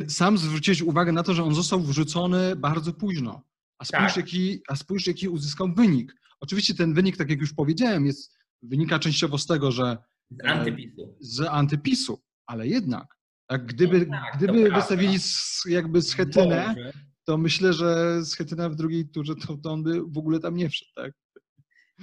Sam 0.08 0.38
zwróciłeś 0.38 0.82
uwagę 0.82 1.12
na 1.12 1.24
to, 1.24 1.34
że 1.34 1.44
on 1.44 1.56
został 1.56 1.82
wrzucony 1.82 2.56
bardzo 2.56 2.94
późno. 2.94 3.44
A 3.80 3.86
spójrz, 3.86 4.13
tak. 4.13 4.17
jaki, 4.17 4.62
a 4.67 4.76
spójrz, 4.76 5.08
jaki 5.08 5.30
uzyskał 5.30 5.74
wynik. 5.74 6.15
Oczywiście 6.39 6.76
ten 6.76 6.94
wynik, 6.94 7.17
tak 7.17 7.30
jak 7.30 7.39
już 7.39 7.54
powiedziałem, 7.54 8.06
jest 8.06 8.38
wynika 8.62 9.00
częściowo 9.00 9.38
z 9.38 9.46
tego, 9.46 9.72
że. 9.72 9.98
Z 10.30 10.46
antypisu. 10.46 11.17
Z 11.20 11.39
antypisu, 11.41 12.22
ale 12.46 12.67
jednak. 12.67 13.17
Tak, 13.48 13.65
gdyby 13.65 14.06
no 14.06 14.17
tak, 14.17 14.38
gdyby 14.38 14.72
wystawili 14.72 15.20
z, 15.20 15.63
jakby 15.65 16.02
schetynę, 16.02 16.76
to 17.24 17.38
myślę, 17.38 17.74
że 17.74 18.22
schetyna 18.26 18.70
w 18.70 18.76
drugiej 18.76 19.10
turze 19.10 19.36
to, 19.36 19.58
to 19.58 19.72
on 19.72 19.84
by 19.84 20.02
w 20.02 20.17
ogóle 20.17 20.39
tam 20.39 20.56
nie 20.56 20.70
wszedł, 20.70 20.91
tak? 20.96 21.13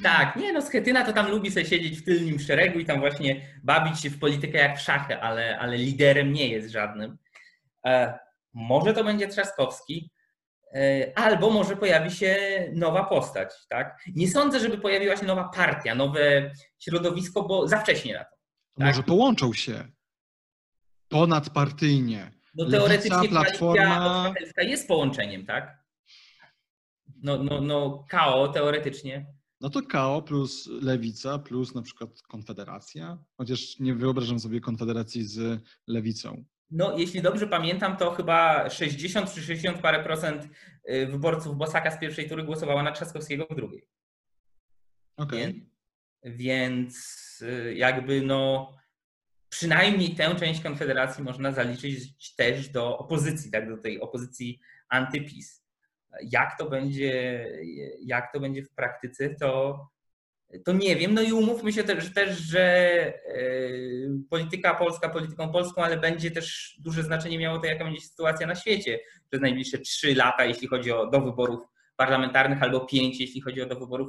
Tak, 0.02 0.36
nie 0.36 0.52
no, 0.52 0.62
Schetyna 0.62 1.04
to 1.04 1.12
tam 1.12 1.30
lubi 1.30 1.50
sobie 1.50 1.66
siedzieć 1.66 1.98
w 1.98 2.04
tylnym 2.04 2.38
szeregu 2.38 2.78
i 2.78 2.84
tam 2.84 3.00
właśnie 3.00 3.40
bawić 3.62 4.00
się 4.00 4.10
w 4.10 4.18
politykę 4.18 4.58
jak 4.58 4.78
w 4.78 4.82
szachy, 4.82 5.20
ale, 5.20 5.58
ale 5.58 5.76
liderem 5.76 6.32
nie 6.32 6.48
jest 6.48 6.70
żadnym. 6.70 7.18
E, 7.86 8.18
może 8.52 8.92
to 8.92 9.04
będzie 9.04 9.28
Trzaskowski, 9.28 10.10
E, 10.74 11.12
albo 11.18 11.50
może 11.50 11.76
pojawi 11.76 12.10
się 12.10 12.36
nowa 12.74 13.04
postać. 13.04 13.52
Tak? 13.68 14.04
Nie 14.14 14.28
sądzę, 14.28 14.60
żeby 14.60 14.78
pojawiła 14.78 15.16
się 15.16 15.26
nowa 15.26 15.44
partia, 15.44 15.94
nowe 15.94 16.52
środowisko, 16.78 17.42
bo 17.42 17.68
za 17.68 17.78
wcześnie 17.78 18.14
na 18.14 18.24
to. 18.24 18.36
Tak? 18.78 18.86
Może 18.86 19.02
połączą 19.02 19.52
się 19.52 19.88
ponadpartyjnie. 21.08 22.32
No 22.54 22.70
teoretycznie 22.70 23.28
platforma 23.28 24.34
jest 24.58 24.88
połączeniem, 24.88 25.46
tak? 25.46 25.78
No, 27.22 27.42
no, 27.42 27.60
no 27.60 28.06
KO 28.10 28.48
teoretycznie. 28.48 29.26
No 29.60 29.70
to 29.70 29.82
KO 29.82 30.22
plus 30.22 30.66
Lewica 30.66 31.38
plus 31.38 31.74
na 31.74 31.82
przykład 31.82 32.22
Konfederacja, 32.22 33.18
chociaż 33.36 33.78
nie 33.78 33.94
wyobrażam 33.94 34.40
sobie 34.40 34.60
Konfederacji 34.60 35.24
z 35.24 35.62
Lewicą. 35.86 36.44
No, 36.70 36.98
jeśli 36.98 37.22
dobrze 37.22 37.46
pamiętam, 37.46 37.96
to 37.96 38.10
chyba 38.10 38.70
60 38.70 39.34
czy 39.34 39.42
60 39.42 39.80
parę 39.80 40.04
procent 40.04 40.48
y, 40.90 41.06
wyborców 41.06 41.56
Bosaka 41.56 41.90
z 41.90 42.00
pierwszej 42.00 42.28
tury 42.28 42.44
głosowało 42.44 42.82
na 42.82 42.92
Trzaskowskiego 42.92 43.46
w 43.50 43.56
drugiej. 43.56 43.88
Okej. 45.16 45.42
Okay. 45.42 46.36
Więc, 46.36 46.94
y, 47.42 47.74
jakby 47.74 48.22
no 48.22 48.72
przynajmniej 49.48 50.14
tę 50.14 50.34
część 50.34 50.60
Konfederacji 50.60 51.24
można 51.24 51.52
zaliczyć 51.52 52.34
też 52.34 52.68
do 52.68 52.98
opozycji, 52.98 53.50
tak, 53.50 53.68
do 53.68 53.82
tej 53.82 54.00
opozycji 54.00 54.60
antypis. 54.88 55.67
Jak 56.22 56.58
to 56.58 56.70
będzie, 56.70 57.44
jak 58.00 58.32
to 58.32 58.40
będzie 58.40 58.62
w 58.62 58.74
praktyce, 58.74 59.34
to, 59.34 59.78
to 60.64 60.72
nie 60.72 60.96
wiem. 60.96 61.14
No 61.14 61.22
i 61.22 61.32
umówmy 61.32 61.72
się 61.72 61.84
też, 61.84 62.14
też, 62.14 62.38
że 62.38 62.60
e, 62.60 63.40
polityka 64.30 64.74
polska 64.74 65.08
polityką 65.08 65.52
polską, 65.52 65.82
ale 65.82 65.96
będzie 65.96 66.30
też 66.30 66.76
duże 66.80 67.02
znaczenie 67.02 67.38
miało 67.38 67.58
to, 67.58 67.66
jaka 67.66 67.84
będzie 67.84 68.00
sytuacja 68.00 68.46
na 68.46 68.54
świecie 68.54 68.98
przez 69.30 69.40
najbliższe 69.40 69.78
trzy 69.78 70.14
lata, 70.14 70.44
jeśli 70.44 70.68
chodzi 70.68 70.92
o 70.92 71.06
do 71.06 71.20
wyborów 71.20 71.60
parlamentarnych, 71.96 72.62
albo 72.62 72.80
pięć, 72.80 73.20
jeśli 73.20 73.40
chodzi 73.40 73.62
o 73.62 73.66
do 73.66 73.78
wyborów 73.78 74.08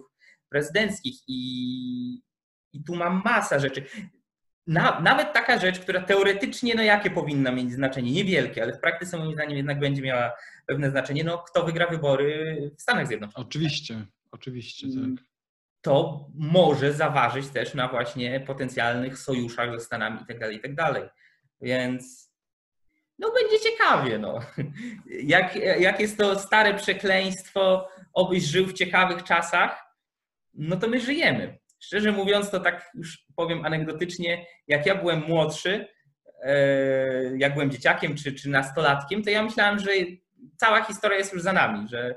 prezydenckich. 0.49 1.15
I, 1.27 2.21
i 2.73 2.83
tu 2.83 2.95
mam 2.95 3.21
masa 3.25 3.59
rzeczy. 3.59 3.85
Na, 4.67 4.99
nawet 4.99 5.33
taka 5.33 5.59
rzecz, 5.59 5.79
która 5.79 6.01
teoretycznie, 6.01 6.75
no 6.75 6.83
jakie 6.83 7.11
powinna 7.11 7.51
mieć 7.51 7.71
znaczenie, 7.71 8.11
niewielkie, 8.11 8.63
ale 8.63 8.73
w 8.73 8.79
praktyce 8.79 9.17
moim 9.17 9.33
zdaniem 9.33 9.57
jednak 9.57 9.79
będzie 9.79 10.01
miała 10.01 10.31
pewne 10.65 10.89
znaczenie, 10.89 11.23
no 11.23 11.37
kto 11.37 11.63
wygra 11.63 11.87
wybory 11.87 12.57
w 12.77 12.81
Stanach 12.81 13.07
Zjednoczonych. 13.07 13.47
Oczywiście, 13.47 14.05
oczywiście, 14.31 14.87
tak. 14.87 15.25
To 15.81 16.25
może 16.35 16.93
zaważyć 16.93 17.47
też 17.47 17.73
na 17.73 17.87
właśnie 17.87 18.39
potencjalnych 18.39 19.17
sojuszach 19.17 19.79
ze 19.79 19.85
Stanami 19.85 20.19
itd., 20.19 20.39
tak 20.39 20.53
itd. 20.53 20.75
Tak 20.75 21.13
Więc 21.61 22.29
no 23.19 23.31
będzie 23.31 23.59
ciekawie. 23.59 24.19
No. 24.19 24.39
Jak, 25.35 25.55
jak 25.55 25.99
jest 25.99 26.17
to 26.17 26.39
stare 26.39 26.73
przekleństwo, 26.73 27.89
obyś 28.13 28.43
żył 28.43 28.65
w 28.65 28.73
ciekawych 28.73 29.23
czasach, 29.23 29.95
no 30.53 30.77
to 30.77 30.87
my 30.87 30.99
żyjemy. 30.99 31.57
Szczerze 31.79 32.11
mówiąc, 32.11 32.49
to 32.49 32.59
tak 32.59 32.91
już 32.93 33.25
powiem 33.35 33.65
anegdotycznie, 33.65 34.45
jak 34.67 34.85
ja 34.85 34.95
byłem 34.95 35.23
młodszy, 35.27 35.87
e, 36.43 37.37
jak 37.37 37.53
byłem 37.53 37.71
dzieciakiem 37.71 38.15
czy, 38.15 38.33
czy 38.33 38.49
nastolatkiem, 38.49 39.23
to 39.23 39.29
ja 39.29 39.43
myślałem, 39.43 39.79
że 39.79 39.91
cała 40.57 40.83
historia 40.83 41.17
jest 41.17 41.33
już 41.33 41.41
za 41.41 41.53
nami, 41.53 41.87
że 41.87 42.15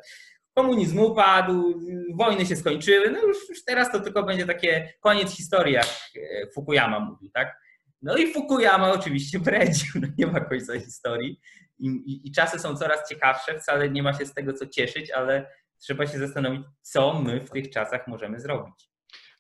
komunizm 0.55 0.99
upadł, 0.99 1.81
wojny 2.15 2.47
się 2.47 2.57
skończyły, 2.57 3.11
no 3.11 3.23
już, 3.23 3.49
już 3.49 3.65
teraz 3.65 3.93
to 3.93 4.01
tylko 4.01 4.23
będzie 4.23 4.47
takie 4.47 4.93
koniec 5.01 5.37
historii, 5.37 5.75
jak 5.75 5.87
e, 5.87 6.51
Fukuyama 6.55 7.01
mówi, 7.01 7.31
tak? 7.31 7.57
No 8.03 8.17
i 8.17 8.33
Fukuyama 8.33 8.93
oczywiście 8.93 9.39
bredził, 9.41 10.01
no 10.03 10.09
nie 10.19 10.27
ma 10.27 10.41
końca 10.41 10.81
historii 10.81 11.41
I, 11.79 11.87
i, 11.89 12.29
i 12.29 12.33
czasy 12.33 12.59
są 12.59 12.77
coraz 12.77 13.09
ciekawsze, 13.09 13.59
wcale 13.59 13.91
nie 13.91 14.03
ma 14.03 14.13
się 14.13 14.27
z 14.27 14.35
tego 14.35 14.53
co 14.53 14.67
cieszyć, 14.67 15.11
ale 15.11 15.51
trzeba 15.79 16.07
się 16.07 16.19
zastanowić, 16.19 16.63
co 16.83 17.15
my 17.15 17.41
w 17.41 17.51
tych 17.51 17.71
czasach 17.71 18.07
możemy 18.07 18.41
zrobić. 18.41 18.92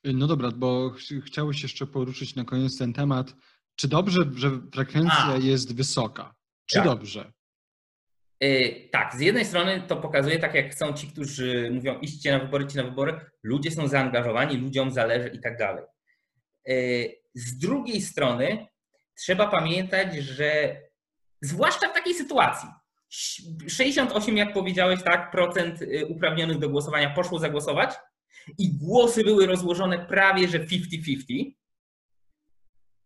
No 0.05 0.27
dobra, 0.27 0.51
bo 0.51 0.95
chciałeś 1.27 1.63
jeszcze 1.63 1.87
poruszyć 1.87 2.35
na 2.35 2.45
koniec 2.45 2.79
ten 2.79 2.93
temat. 2.93 3.35
Czy 3.77 3.89
dobrze, 3.89 4.21
że 4.35 4.51
frekwencja 4.75 5.27
A. 5.27 5.37
jest 5.37 5.77
wysoka? 5.77 6.35
Czy 6.67 6.77
tak. 6.77 6.85
dobrze? 6.85 7.33
Yy, 8.41 8.89
tak, 8.93 9.15
z 9.15 9.21
jednej 9.21 9.45
strony 9.45 9.83
to 9.89 9.97
pokazuje, 9.97 10.39
tak 10.39 10.55
jak 10.55 10.75
są 10.75 10.93
ci, 10.93 11.09
którzy 11.09 11.71
mówią 11.75 11.99
iście 11.99 12.33
na 12.33 12.39
wybory, 12.39 12.65
idźcie 12.65 12.83
na 12.83 12.89
wybory, 12.89 13.21
ludzie 13.43 13.71
są 13.71 13.89
zaangażowani, 13.89 14.57
ludziom 14.57 14.91
zależy 14.91 15.29
i 15.29 15.41
tak 15.41 15.59
dalej. 15.59 15.85
Yy, 16.67 17.15
z 17.35 17.59
drugiej 17.59 18.01
strony 18.01 18.67
trzeba 19.19 19.47
pamiętać, 19.47 20.17
że 20.17 20.77
zwłaszcza 21.41 21.89
w 21.89 21.95
takiej 21.95 22.15
sytuacji, 22.15 22.69
68, 23.69 24.37
jak 24.37 24.53
powiedziałeś, 24.53 25.03
tak, 25.03 25.31
procent 25.31 25.83
y, 25.83 26.07
uprawnionych 26.07 26.59
do 26.59 26.69
głosowania 26.69 27.11
poszło 27.11 27.39
zagłosować 27.39 27.95
i 28.59 28.79
głosy 28.79 29.25
były 29.25 29.47
rozłożone 29.47 30.07
prawie 30.07 30.49
że 30.49 30.61
50-50. 30.61 31.53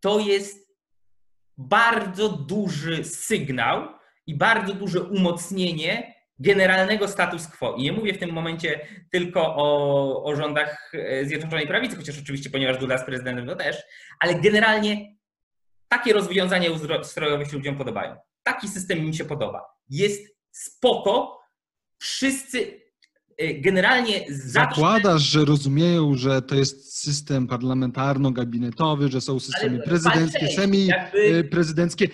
To 0.01 0.19
jest 0.19 0.77
bardzo 1.59 2.29
duży 2.29 3.05
sygnał 3.05 3.89
i 4.27 4.35
bardzo 4.35 4.75
duże 4.75 5.03
umocnienie 5.03 6.15
generalnego 6.39 7.09
status 7.09 7.49
quo. 7.49 7.75
I 7.75 7.83
nie 7.83 7.93
mówię 7.93 8.15
w 8.15 8.19
tym 8.19 8.33
momencie 8.33 8.87
tylko 9.13 9.57
o, 9.57 10.25
o 10.25 10.37
rządach 10.37 10.93
e, 10.95 11.25
Zjednoczonej 11.25 11.67
Prawicy, 11.67 11.97
chociaż 11.97 12.19
oczywiście, 12.19 12.51
ponieważ 12.51 12.79
Duda 12.79 12.99
z 12.99 13.05
prezydentem 13.05 13.47
to 13.47 13.57
też, 13.57 13.83
ale 14.21 14.35
generalnie 14.35 15.17
takie 15.89 16.13
rozwiązania 16.13 16.71
ustrojowe 17.01 17.47
się 17.47 17.57
ludziom 17.57 17.79
podobają. 17.79 18.17
Taki 18.43 18.69
system 18.69 18.99
im 18.99 19.13
się 19.13 19.25
podoba. 19.25 19.65
Jest 19.89 20.37
spoko. 20.51 21.41
Wszyscy 21.99 22.86
e, 23.39 23.55
generalnie 23.55 24.25
zakładasz, 24.29 25.23
że 25.23 25.45
rozumieją, 25.45 26.15
że 26.15 26.43
to 26.43 26.55
jest 26.55 26.99
system 26.99 27.47
parlamentarno-gabinetowy, 27.47 29.11
że 29.11 29.21
są 29.21 29.41
systemy 29.41 29.79
prezydenckie, 29.79 30.49
semi-prezydenckie. 30.49 32.09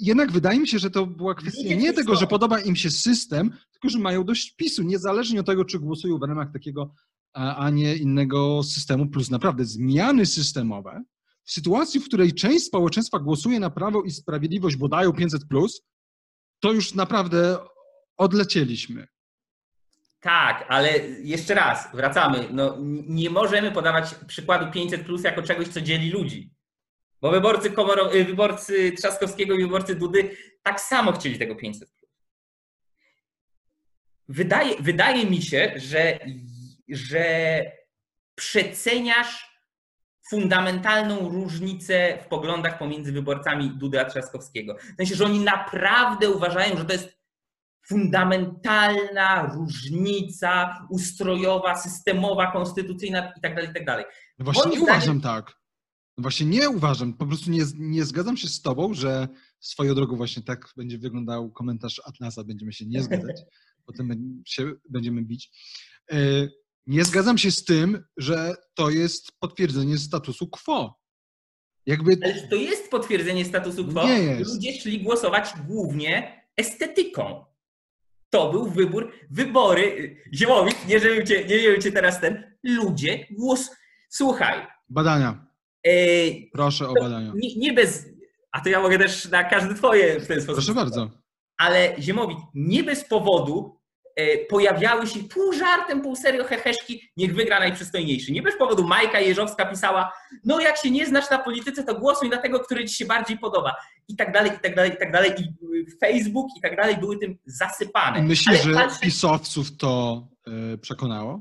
Jednak 0.00 0.32
wydaje 0.32 0.60
mi 0.60 0.68
się, 0.68 0.78
że 0.78 0.90
to 0.90 1.06
była 1.06 1.34
kwestia 1.34 1.74
nie 1.74 1.92
tego, 1.92 2.16
że 2.16 2.26
podoba 2.26 2.60
im 2.60 2.76
się 2.76 2.90
system, 2.90 3.50
tylko 3.72 3.88
że 3.88 3.98
mają 3.98 4.24
dość 4.24 4.54
PiSu, 4.56 4.82
niezależnie 4.82 5.40
od 5.40 5.46
tego, 5.46 5.64
czy 5.64 5.78
głosują 5.78 6.18
w 6.18 6.22
ramach 6.22 6.52
takiego, 6.52 6.94
a 7.34 7.70
nie 7.70 7.96
innego 7.96 8.62
systemu, 8.62 9.06
plus 9.06 9.30
naprawdę 9.30 9.64
zmiany 9.64 10.26
systemowe. 10.26 11.02
W 11.44 11.52
sytuacji, 11.52 12.00
w 12.00 12.04
której 12.04 12.32
część 12.32 12.64
społeczeństwa 12.64 13.18
głosuje 13.18 13.60
na 13.60 13.70
Prawo 13.70 14.02
i 14.02 14.10
Sprawiedliwość, 14.10 14.76
bo 14.76 14.88
dają 14.88 15.10
500+, 15.10 15.68
to 16.60 16.72
już 16.72 16.94
naprawdę 16.94 17.58
odlecieliśmy. 18.16 19.06
Tak, 20.24 20.66
ale 20.68 20.98
jeszcze 21.22 21.54
raz, 21.54 21.88
wracamy. 21.94 22.48
No, 22.50 22.76
nie 23.08 23.30
możemy 23.30 23.72
podawać 23.72 24.14
przykładu 24.26 24.72
500 24.72 25.04
plus 25.04 25.24
jako 25.24 25.42
czegoś, 25.42 25.68
co 25.68 25.80
dzieli 25.80 26.10
ludzi. 26.10 26.50
Bo 27.20 27.30
wyborcy, 27.30 27.70
Komoro, 27.70 28.14
y, 28.14 28.24
wyborcy 28.24 28.92
Trzaskowskiego 28.92 29.54
i 29.54 29.62
wyborcy 29.62 29.94
Dudy 29.94 30.36
tak 30.62 30.80
samo 30.80 31.12
chcieli 31.12 31.38
tego 31.38 31.54
500 31.54 31.90
plus. 31.90 32.10
Wydaje, 34.28 34.76
wydaje 34.80 35.26
mi 35.26 35.42
się, 35.42 35.72
że, 35.76 36.18
że 36.88 37.26
przeceniasz 38.34 39.60
fundamentalną 40.30 41.28
różnicę 41.28 42.18
w 42.22 42.26
poglądach 42.26 42.78
pomiędzy 42.78 43.12
wyborcami 43.12 43.70
Dudy 43.70 44.00
a 44.00 44.04
Trzaskowskiego. 44.04 44.76
W 44.94 44.96
sensie, 44.96 45.14
że 45.14 45.24
oni 45.24 45.40
naprawdę 45.40 46.30
uważają, 46.30 46.76
że 46.76 46.84
to 46.84 46.92
jest 46.92 47.23
fundamentalna 47.88 49.52
różnica 49.54 50.78
ustrojowa, 50.90 51.76
systemowa, 51.76 52.52
konstytucyjna 52.52 53.18
itd. 53.18 53.40
Tak 53.40 53.64
itd. 53.68 53.84
Tak 53.84 54.34
no 54.38 54.44
właśnie 54.44 54.62
Moim 54.62 54.72
nie 54.72 54.84
zdaniem... 54.84 55.00
uważam 55.00 55.20
tak. 55.20 55.64
No 56.18 56.22
właśnie 56.22 56.46
nie 56.46 56.70
uważam. 56.70 57.14
Po 57.14 57.26
prostu 57.26 57.50
nie, 57.50 57.62
nie 57.78 58.04
zgadzam 58.04 58.36
się 58.36 58.48
z 58.48 58.62
tobą, 58.62 58.94
że 58.94 59.28
swoją 59.60 59.94
drogą 59.94 60.16
właśnie 60.16 60.42
tak 60.42 60.68
będzie 60.76 60.98
wyglądał 60.98 61.50
komentarz 61.50 62.00
Atlasa. 62.04 62.44
Będziemy 62.44 62.72
się 62.72 62.86
nie 62.86 63.02
zgadzać. 63.02 63.36
Potem 63.86 64.42
się 64.46 64.72
będziemy 64.90 65.22
bić. 65.22 65.50
E, 66.12 66.16
nie 66.86 67.04
zgadzam 67.04 67.38
się 67.38 67.50
z 67.50 67.64
tym, 67.64 68.04
że 68.16 68.54
to 68.74 68.90
jest 68.90 69.32
potwierdzenie 69.40 69.98
statusu 69.98 70.48
quo. 70.48 71.00
Jakby... 71.86 72.18
Ale 72.24 72.48
to 72.48 72.56
jest 72.56 72.90
potwierdzenie 72.90 73.44
statusu 73.44 73.88
quo. 73.88 74.06
Nie 74.06 74.18
jest. 74.18 74.54
Ludzie 74.54 74.80
szli 74.80 75.02
głosować 75.02 75.50
głównie 75.66 76.44
estetyką 76.56 77.44
to 78.34 78.50
był 78.52 78.66
wybór, 78.70 79.12
wybory. 79.30 80.16
Ziemowicz, 80.34 80.76
nie 80.88 81.00
żebym 81.00 81.26
cię, 81.26 81.44
nie 81.44 81.60
żebym 81.60 81.80
cię 81.82 81.92
teraz 81.92 82.20
ten. 82.20 82.56
Ludzie, 82.62 83.26
głos. 83.30 83.70
Słuchaj. 84.08 84.66
Badania. 84.88 85.46
E, 85.86 85.90
Proszę 86.52 86.88
o 86.88 86.94
badania. 86.94 87.32
Nie, 87.36 87.56
nie, 87.56 87.72
bez. 87.72 88.06
A 88.52 88.60
to 88.60 88.68
ja 88.68 88.80
mogę 88.80 88.98
też 88.98 89.30
na 89.30 89.44
każde 89.44 89.74
twoje 89.74 90.20
w 90.20 90.26
ten 90.26 90.40
sposób. 90.42 90.54
Proszę 90.64 90.74
bardzo. 90.74 91.10
Ale 91.56 91.94
Ziemowicz, 91.98 92.38
nie 92.54 92.84
bez 92.84 93.04
powodu 93.04 93.80
pojawiały 94.48 95.06
się 95.06 95.20
pół 95.20 95.52
żartem, 95.52 96.00
pół 96.00 96.16
serio 96.16 96.44
heheszki, 96.44 97.10
niech 97.16 97.34
wygra 97.34 97.60
najprzystojniejszy. 97.60 98.32
Nie 98.32 98.42
bez 98.42 98.58
powodu 98.58 98.84
Majka 98.84 99.20
Jeżowska 99.20 99.66
pisała, 99.66 100.12
no 100.44 100.60
jak 100.60 100.76
się 100.76 100.90
nie 100.90 101.06
znasz 101.06 101.30
na 101.30 101.38
polityce, 101.38 101.84
to 101.84 101.94
głosuj 101.94 102.28
na 102.28 102.36
tego, 102.36 102.60
który 102.60 102.84
ci 102.84 102.94
się 102.94 103.04
bardziej 103.04 103.38
podoba. 103.38 103.74
I 104.08 104.16
tak 104.16 104.32
dalej, 104.32 104.52
i 104.56 104.60
tak 104.60 104.74
dalej, 104.74 104.92
i 104.92 104.96
tak 104.96 105.12
dalej. 105.12 105.32
I 105.38 105.90
Facebook 106.00 106.46
i 106.56 106.60
tak 106.60 106.76
dalej 106.76 106.96
były 106.96 107.18
tym 107.18 107.38
zasypane. 107.46 108.22
Myślisz, 108.22 108.62
że 108.62 108.72
patrzę... 108.72 109.00
pisowców 109.00 109.76
to 109.76 110.22
yy, 110.46 110.78
przekonało? 110.78 111.40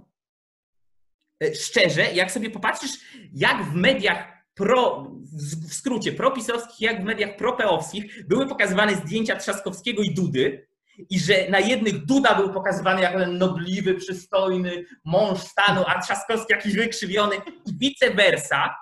E, 1.44 1.56
szczerze, 1.56 2.12
jak 2.14 2.32
sobie 2.32 2.50
popatrzysz, 2.50 2.92
jak 3.34 3.64
w 3.64 3.76
mediach 3.76 4.34
pro, 4.54 5.08
w 5.68 5.74
skrócie 5.74 6.12
propisowskich, 6.12 6.82
jak 6.82 7.02
w 7.02 7.06
mediach 7.06 7.38
propeowskich 7.38 8.28
były 8.28 8.48
pokazywane 8.48 8.96
zdjęcia 8.96 9.36
Trzaskowskiego 9.36 10.02
i 10.02 10.14
Dudy, 10.14 10.68
i 11.10 11.20
że 11.20 11.50
na 11.50 11.60
jednych 11.60 12.06
Duda 12.06 12.36
był 12.36 12.54
pokazywany 12.54 13.02
jako 13.02 13.20
ten 13.20 13.38
nobliwy, 13.38 13.94
przystojny 13.94 14.86
mąż 15.06 15.40
stanu, 15.40 15.84
a 15.88 16.02
Trzaskowski 16.02 16.54
jakiś 16.54 16.76
wykrzywiony 16.76 17.36
i 17.66 17.78
vice 17.78 18.14
versa, 18.14 18.76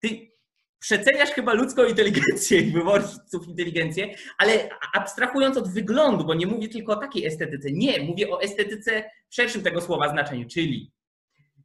ty 0.00 0.32
przeceniasz 0.78 1.30
chyba 1.30 1.52
ludzką 1.52 1.84
inteligencję 1.84 2.60
i 2.60 2.70
wyborców 2.70 3.48
inteligencję, 3.48 4.14
ale 4.38 4.68
abstrahując 4.94 5.56
od 5.56 5.72
wyglądu, 5.72 6.24
bo 6.24 6.34
nie 6.34 6.46
mówię 6.46 6.68
tylko 6.68 6.92
o 6.92 6.96
takiej 6.96 7.26
estetyce, 7.26 7.68
nie, 7.72 8.02
mówię 8.02 8.30
o 8.30 8.42
estetyce 8.42 9.04
w 9.30 9.34
szerszym 9.34 9.62
tego 9.62 9.80
słowa 9.80 10.08
znaczeniu, 10.08 10.48
czyli 10.48 10.92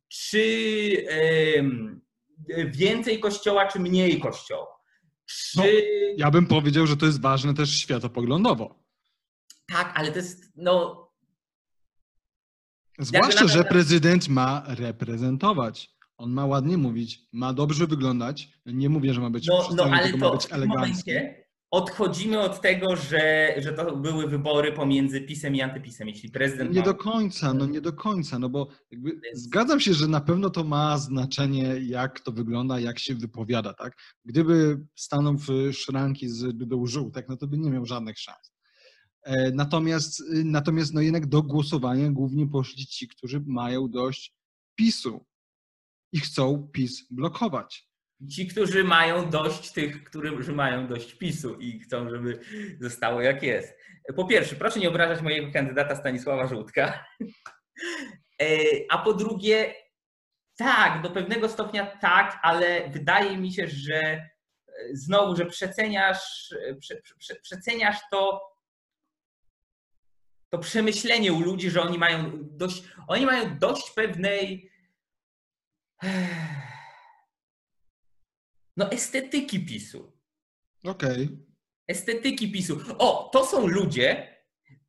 czy 0.07 0.39
yy, 2.47 2.71
więcej 2.71 3.19
kościoła, 3.19 3.67
czy 3.67 3.79
mniej 3.79 4.19
kościoła, 4.19 4.67
Czy... 5.25 5.57
No, 5.57 5.63
ja 6.17 6.31
bym 6.31 6.47
powiedział, 6.47 6.87
że 6.87 6.97
to 6.97 7.05
jest 7.05 7.21
ważne 7.21 7.53
też 7.53 7.69
światopoglądowo. 7.79 8.86
Tak, 9.68 9.93
ale 9.95 10.11
to 10.11 10.18
jest, 10.18 10.51
no... 10.55 11.07
Zwłaszcza, 12.99 13.47
że 13.47 13.63
prezydent 13.63 14.30
ma 14.30 14.63
reprezentować. 14.68 15.97
On 16.18 16.32
ma 16.32 16.45
ładnie 16.45 16.78
mówić, 16.78 17.20
ma 17.34 17.53
dobrze 17.53 17.88
wyglądać. 17.88 18.49
Nie 18.65 18.89
mówię, 18.89 19.13
że 19.13 19.22
ma 19.22 19.30
być 19.30 19.47
No, 19.47 19.70
no 19.76 19.84
ale 19.84 20.03
tylko 20.03 20.18
ma 20.18 20.26
to 20.26 20.38
być 20.38 20.47
elegancki. 20.51 20.78
momencie 20.80 21.47
odchodzimy 21.72 22.39
od 22.39 22.61
tego, 22.61 22.95
że, 22.95 23.53
że 23.57 23.74
to 23.74 23.97
były 23.97 24.28
wybory 24.28 24.72
pomiędzy 24.72 25.22
PiSem 25.22 25.55
i 25.55 25.61
antypisem. 25.61 26.07
Jeśli 26.07 26.32
prezydent 26.32 26.72
Nie 26.74 26.80
ma... 26.80 26.86
do 26.86 26.95
końca, 26.95 27.53
no 27.53 27.65
nie 27.65 27.82
do 27.82 27.93
końca, 27.93 28.39
no 28.39 28.49
bo 28.49 28.68
jakby 28.91 29.22
zgadzam 29.34 29.80
się, 29.80 29.93
że 29.93 30.07
na 30.07 30.22
pewno 30.22 30.49
to 30.49 30.63
ma 30.63 30.97
znaczenie, 30.97 31.63
jak 31.80 32.20
to 32.20 32.32
wygląda, 32.32 32.80
jak 32.80 32.99
się 32.99 33.15
wypowiada, 33.15 33.74
tak? 33.74 33.97
Gdyby 34.26 34.80
stanął 34.95 35.38
w 35.38 35.74
szranki 35.74 36.30
z 36.30 36.57
Dudą 36.57 36.86
Żółtek, 36.86 37.26
no 37.30 37.38
to 37.38 37.47
by 37.47 37.57
nie 37.57 37.70
miał 37.70 37.86
żadnych 37.86 38.20
szans. 38.20 38.56
E, 39.28 39.51
Natomiast, 39.51 40.19
y, 40.19 40.43
natomiast 40.45 40.93
no 40.93 41.01
jednak 41.01 41.25
do 41.25 41.43
głosowania 41.43 42.09
głównie 42.09 42.47
poszli 42.47 42.86
ci, 42.86 43.07
którzy 43.07 43.41
mają 43.47 43.89
dość 43.89 44.34
PiSu 44.75 45.25
i 46.13 46.19
chcą 46.19 46.69
PiS 46.73 47.07
blokować. 47.11 47.88
Ci, 48.32 48.47
którzy 48.47 48.84
mają 48.84 49.30
dość 49.30 49.71
tych, 49.71 50.03
którzy 50.03 50.53
mają 50.53 50.88
dość 50.88 51.13
PiSu 51.13 51.55
i 51.59 51.80
chcą, 51.80 52.09
żeby 52.09 52.39
zostało 52.80 53.21
jak 53.21 53.43
jest. 53.43 53.78
Po 54.15 54.25
pierwsze, 54.25 54.55
proszę 54.55 54.80
nie 54.80 54.89
obrażać 54.89 55.21
mojego 55.21 55.51
kandydata 55.51 55.95
Stanisława 55.95 56.47
Żółtka. 56.47 56.93
E, 58.41 58.47
A 58.89 58.97
po 58.97 59.13
drugie, 59.13 59.73
tak, 60.57 61.01
do 61.01 61.09
pewnego 61.09 61.49
stopnia 61.49 61.86
tak, 61.86 62.39
ale 62.43 62.89
wydaje 62.89 63.38
mi 63.38 63.53
się, 63.53 63.67
że 63.67 63.95
e, 63.95 64.25
znowu, 64.93 65.36
że 65.36 65.45
przeceniasz, 65.45 66.53
prze, 66.80 67.01
prze, 67.19 67.36
przeceniasz 67.36 67.97
to, 68.11 68.41
to 70.57 70.63
przemyślenie 70.63 71.33
u 71.33 71.41
ludzi, 71.41 71.69
że 71.69 71.81
oni 71.81 71.97
mają 71.97 72.31
dość, 72.35 72.83
oni 73.07 73.25
mają 73.25 73.57
dość 73.57 73.91
pewnej 73.91 74.71
no 78.77 78.91
estetyki 78.91 79.65
PiSu. 79.65 80.11
Okej. 80.85 81.29
Estetyki 81.87 82.51
PiSu. 82.51 82.79
O, 82.97 83.29
to 83.33 83.45
są 83.45 83.67
ludzie, 83.67 84.37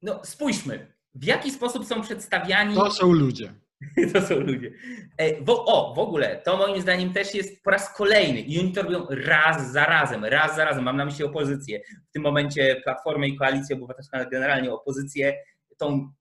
no 0.02 0.24
spójrzmy, 0.24 0.92
w 1.14 1.24
jaki 1.24 1.50
sposób 1.50 1.86
są 1.86 2.02
przedstawiani. 2.02 2.74
To 2.74 2.90
są 2.90 3.12
ludzie. 3.12 3.54
to 4.12 4.22
są 4.22 4.40
ludzie. 4.40 4.72
E, 5.16 5.42
Bo, 5.42 5.64
o, 5.64 5.94
w 5.94 5.98
ogóle, 5.98 6.42
to 6.44 6.56
moim 6.56 6.82
zdaniem 6.82 7.12
też 7.12 7.34
jest 7.34 7.62
po 7.62 7.70
raz 7.70 7.96
kolejny 7.96 8.40
i 8.40 8.60
oni 8.60 8.72
to 8.72 8.82
robią 8.82 9.06
raz 9.10 9.72
za 9.72 9.84
razem, 9.84 10.24
raz 10.24 10.56
za 10.56 10.64
razem. 10.64 10.84
Mam 10.84 10.96
na 10.96 11.04
myśli 11.04 11.24
opozycję. 11.24 11.80
W 12.08 12.12
tym 12.12 12.22
momencie 12.22 12.80
Platformę 12.84 13.28
i 13.28 13.36
Koalicję 13.36 13.76
Obywatelską, 13.76 14.16
ale 14.16 14.30
generalnie 14.30 14.72
opozycję 14.72 15.36
tą 15.78 16.12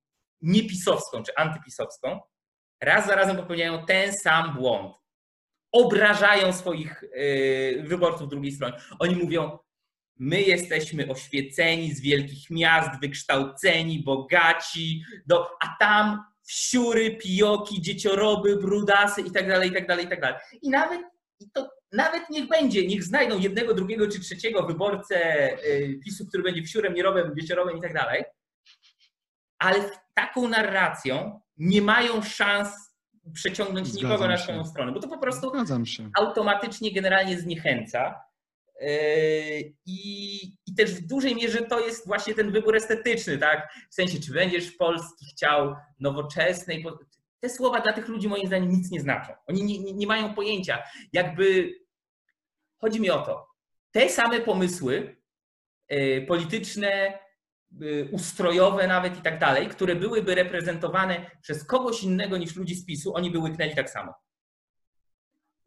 niepisowską 0.42 1.24
czy 1.24 1.32
antypisowską. 1.36 2.20
Raz 2.82 3.08
za 3.08 3.16
razem 3.16 3.38
popełniają 3.38 3.86
ten 3.86 4.14
sam 4.14 4.56
błąd. 4.56 4.96
Obrażają 5.72 6.54
swoich 6.54 7.04
e, 7.04 7.84
wyborców 7.84 8.30
drugiej 8.30 8.52
strony. 8.52 8.78
Oni 9.00 9.16
mówią, 9.16 9.58
my 10.20 10.42
jesteśmy 10.42 11.10
oświeceni 11.10 11.94
z 11.94 12.02
wielkich 12.02 12.50
miast, 12.50 12.90
wykształceni, 13.02 14.04
bogaci, 14.04 15.04
do, 15.26 15.48
a 15.62 15.76
tam 15.80 16.24
wsiury, 16.44 17.18
pijoki, 17.18 17.82
dziecioroby, 17.82 18.56
brudasy 18.56 19.22
i 19.22 19.32
tak 19.32 19.48
dalej, 19.48 19.70
i 19.70 19.74
tak 19.74 19.88
dalej, 19.88 20.06
i 20.06 20.10
tak 20.10 20.22
dalej. 20.22 20.38
I 20.62 20.70
nawet, 20.70 21.02
i 21.40 21.50
to, 21.52 21.70
nawet 21.92 22.30
niech 22.30 22.48
będzie, 22.48 22.88
niech 22.88 23.04
znajdą 23.04 23.40
jednego, 23.40 23.74
drugiego 23.74 24.08
czy 24.08 24.20
trzeciego 24.20 24.64
wyborcę 24.64 25.50
y, 25.66 26.00
PiSu, 26.04 26.28
który 26.28 26.44
będzie 26.44 26.64
wsiurem, 26.64 26.94
nierobem, 26.94 27.36
dzieciorobem 27.40 27.78
i 27.78 27.82
tak 27.82 27.94
dalej, 27.94 28.24
ale 29.60 29.82
w 29.82 29.98
taką 30.14 30.48
narracją 30.48 31.42
nie 31.58 31.82
mają 31.82 32.22
szans 32.22 32.88
przeciągnąć 33.34 33.88
Zgadzam 33.88 34.10
nikogo 34.10 34.28
na 34.28 34.38
swoją 34.38 34.66
stronę, 34.66 34.92
bo 34.92 35.00
to 35.00 35.08
po 35.08 35.18
prostu 35.18 35.52
automatycznie 36.16 36.94
generalnie 36.94 37.40
zniechęca. 37.40 38.22
Yy, 38.82 38.90
I, 39.86 40.38
I 40.66 40.76
też 40.78 40.94
w 40.94 41.08
dużej 41.08 41.36
mierze 41.36 41.62
to 41.62 41.80
jest 41.80 42.08
właśnie 42.08 42.34
ten 42.34 42.52
wybór 42.52 42.76
estetyczny, 42.76 43.38
tak? 43.38 43.74
W 43.90 43.94
sensie, 43.96 44.20
czy 44.20 44.34
będziesz 44.34 44.72
Polski 44.72 45.26
chciał 45.26 45.76
nowoczesnej. 46.00 46.86
Te 47.40 47.50
słowa 47.50 47.82
dla 47.82 47.94
tych 47.94 48.08
ludzi 48.08 48.28
moim 48.28 48.48
zdaniem 48.48 48.70
nic 48.70 48.92
nie 48.92 49.02
znaczą. 49.02 49.34
Oni 49.48 49.64
nie, 49.64 49.80
nie, 49.80 49.94
nie 49.94 50.08
mają 50.08 50.34
pojęcia. 50.34 50.84
Jakby 51.14 51.74
chodzi 52.82 53.02
mi 53.02 53.10
o 53.10 53.22
to. 53.22 53.48
Te 53.92 54.10
same 54.10 54.40
pomysły 54.40 55.18
yy, 55.90 56.26
polityczne, 56.28 57.20
ustrojowe 58.12 58.88
nawet 58.88 59.20
i 59.20 59.22
tak 59.22 59.40
dalej, 59.40 59.68
które 59.68 59.96
byłyby 59.96 60.36
reprezentowane 60.36 61.32
przez 61.42 61.64
kogoś 61.64 62.04
innego 62.04 62.38
niż 62.38 62.56
ludzi 62.56 62.76
z 62.76 62.86
PiSu, 62.86 63.16
oni 63.16 63.32
by 63.32 63.40
łyknęli 63.40 63.76
tak 63.76 63.90
samo. 63.90 64.14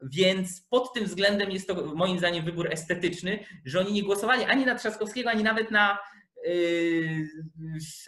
Więc 0.03 0.66
pod 0.70 0.92
tym 0.94 1.05
względem 1.05 1.51
jest 1.51 1.68
to 1.68 1.94
moim 1.94 2.18
zdaniem 2.18 2.44
wybór 2.44 2.72
estetyczny, 2.72 3.44
że 3.64 3.80
oni 3.80 3.92
nie 3.92 4.03
głosowali 4.03 4.44
ani 4.44 4.66
na 4.66 4.74
Trzaskowskiego, 4.74 5.30
ani 5.30 5.42
nawet 5.42 5.70
na, 5.70 5.98
yy, 6.44 7.28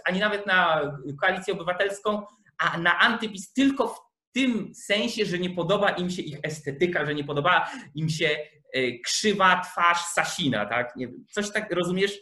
ani 0.05 0.21
nawet 0.21 0.47
na 0.47 0.81
koalicję 1.21 1.55
obywatelską, 1.55 2.23
a 2.59 2.79
na 2.79 2.99
antypis 2.99 3.53
tylko 3.53 3.89
w 3.89 3.99
tym 4.33 4.75
sensie, 4.75 5.27
że 5.27 5.39
nie 5.39 5.51
podoba 5.51 5.91
im 5.91 6.11
się 6.11 6.23
ich 6.23 6.39
estetyka, 6.43 7.07
że 7.07 7.15
nie 7.15 7.25
podoba 7.25 7.71
im 7.95 8.09
się 8.09 8.37
yy, 8.75 8.99
krzywa 9.05 9.61
twarz 9.61 9.99
Sasina, 9.99 10.67
tak? 10.67 10.97
Nie 10.97 11.09
coś 11.31 11.53
tak, 11.53 11.73
rozumiesz? 11.73 12.19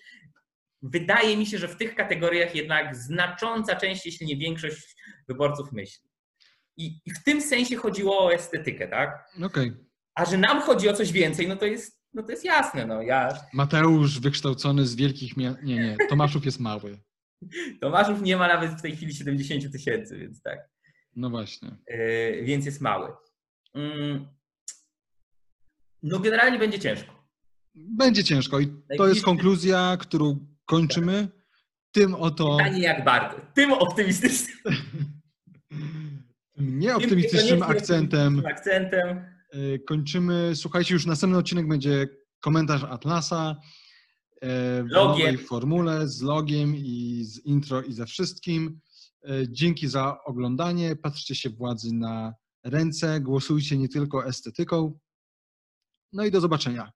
Wydaje 0.82 1.36
mi 1.36 1.46
się, 1.46 1.58
że 1.58 1.68
w 1.68 1.76
tych 1.76 1.94
kategoriach 1.94 2.54
jednak 2.54 2.96
znacząca 2.96 3.76
część, 3.76 4.06
jeśli 4.06 4.26
nie 4.26 4.36
większość 4.36 4.96
wyborców 5.28 5.72
myśli. 5.72 6.10
I, 6.76 7.00
I 7.06 7.10
w 7.10 7.24
tym 7.24 7.42
sensie 7.42 7.76
chodziło 7.76 8.24
o 8.24 8.34
estetykę, 8.34 8.88
tak? 8.88 9.28
Okej. 9.42 9.72
A 10.14 10.24
że 10.24 10.38
nam 10.38 10.62
chodzi 10.62 10.88
o 10.88 10.92
coś 10.92 11.12
więcej, 11.12 11.48
no 11.48 11.56
to 11.56 11.66
jest, 11.66 12.00
no 12.14 12.22
to 12.22 12.30
jest 12.30 12.44
jasne. 12.44 12.86
No. 12.86 13.02
Ja, 13.02 13.38
Mateusz 13.52 14.20
wykształcony 14.20 14.86
z 14.86 14.96
wielkich 14.96 15.36
miast. 15.36 15.62
Nie, 15.62 15.76
nie, 15.76 15.96
Tomaszów 16.08 16.44
jest 16.44 16.60
mały. 16.60 16.98
Tomaszów 17.80 18.22
nie 18.22 18.36
ma 18.36 18.48
nawet 18.48 18.70
w 18.70 18.82
tej 18.82 18.96
chwili 18.96 19.14
70 19.14 19.62
000 19.62 19.72
tysięcy, 19.72 20.18
więc 20.18 20.42
tak. 20.42 20.58
No 21.16 21.30
właśnie. 21.30 21.76
Yy, 21.88 22.42
więc 22.44 22.66
jest 22.66 22.80
mały. 22.80 23.12
Mm. 23.74 24.28
No 26.02 26.18
generalnie 26.18 26.58
będzie 26.58 26.78
ciężko. 26.78 27.20
Będzie 27.74 28.24
ciężko 28.24 28.60
i 28.60 28.68
to 28.96 29.08
jest 29.08 29.24
konkluzja, 29.24 29.96
którą 30.00 30.46
kończymy. 30.70 31.28
Tym 31.92 32.14
oto 32.14 32.56
Pytanie 32.56 32.80
jak 32.80 33.04
bardzo. 33.04 33.36
Tym 33.54 33.72
optymistycznym 33.72 34.58
tym 36.54 36.78
nieoptymistycznym 36.78 37.62
akcentem 37.62 38.38
optymistycznym 38.38 38.46
akcentem. 38.46 39.24
y, 39.54 39.78
kończymy. 39.86 40.52
Słuchajcie, 40.54 40.94
już 40.94 41.06
następny 41.06 41.38
odcinek 41.38 41.68
będzie 41.68 42.08
komentarz 42.40 42.84
Atlasa 42.84 43.56
y, 44.36 44.38
w 44.84 44.86
Logiem. 44.90 45.26
nowej 45.26 45.38
formule 45.38 46.08
z 46.08 46.22
logiem 46.22 46.76
i 46.76 47.20
z 47.24 47.38
intro 47.46 47.82
i 47.82 47.92
ze 47.92 48.06
wszystkim. 48.06 48.80
Y, 49.30 49.46
Dzięki 49.50 49.88
za 49.88 50.24
oglądanie. 50.24 50.96
Patrzcie 50.96 51.34
się 51.34 51.50
władzy 51.50 51.94
na 51.94 52.34
ręce. 52.64 53.20
Głosujcie 53.20 53.78
nie 53.78 53.88
tylko 53.88 54.26
estetyką. 54.26 54.98
No 56.12 56.24
i 56.24 56.30
do 56.30 56.40
zobaczenia. 56.40 56.92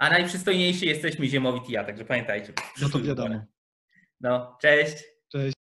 A 0.00 0.10
najprzystojniejsi 0.10 0.86
jesteśmy 0.86 1.26
Ziemowit 1.26 1.68
i 1.68 1.72
ja, 1.72 1.84
także 1.84 2.04
pamiętajcie. 2.04 2.52
No 2.82 2.88
to 2.88 3.00
wiadomo. 3.00 3.44
No, 4.20 4.58
cześć. 4.62 5.04
Cześć. 5.32 5.54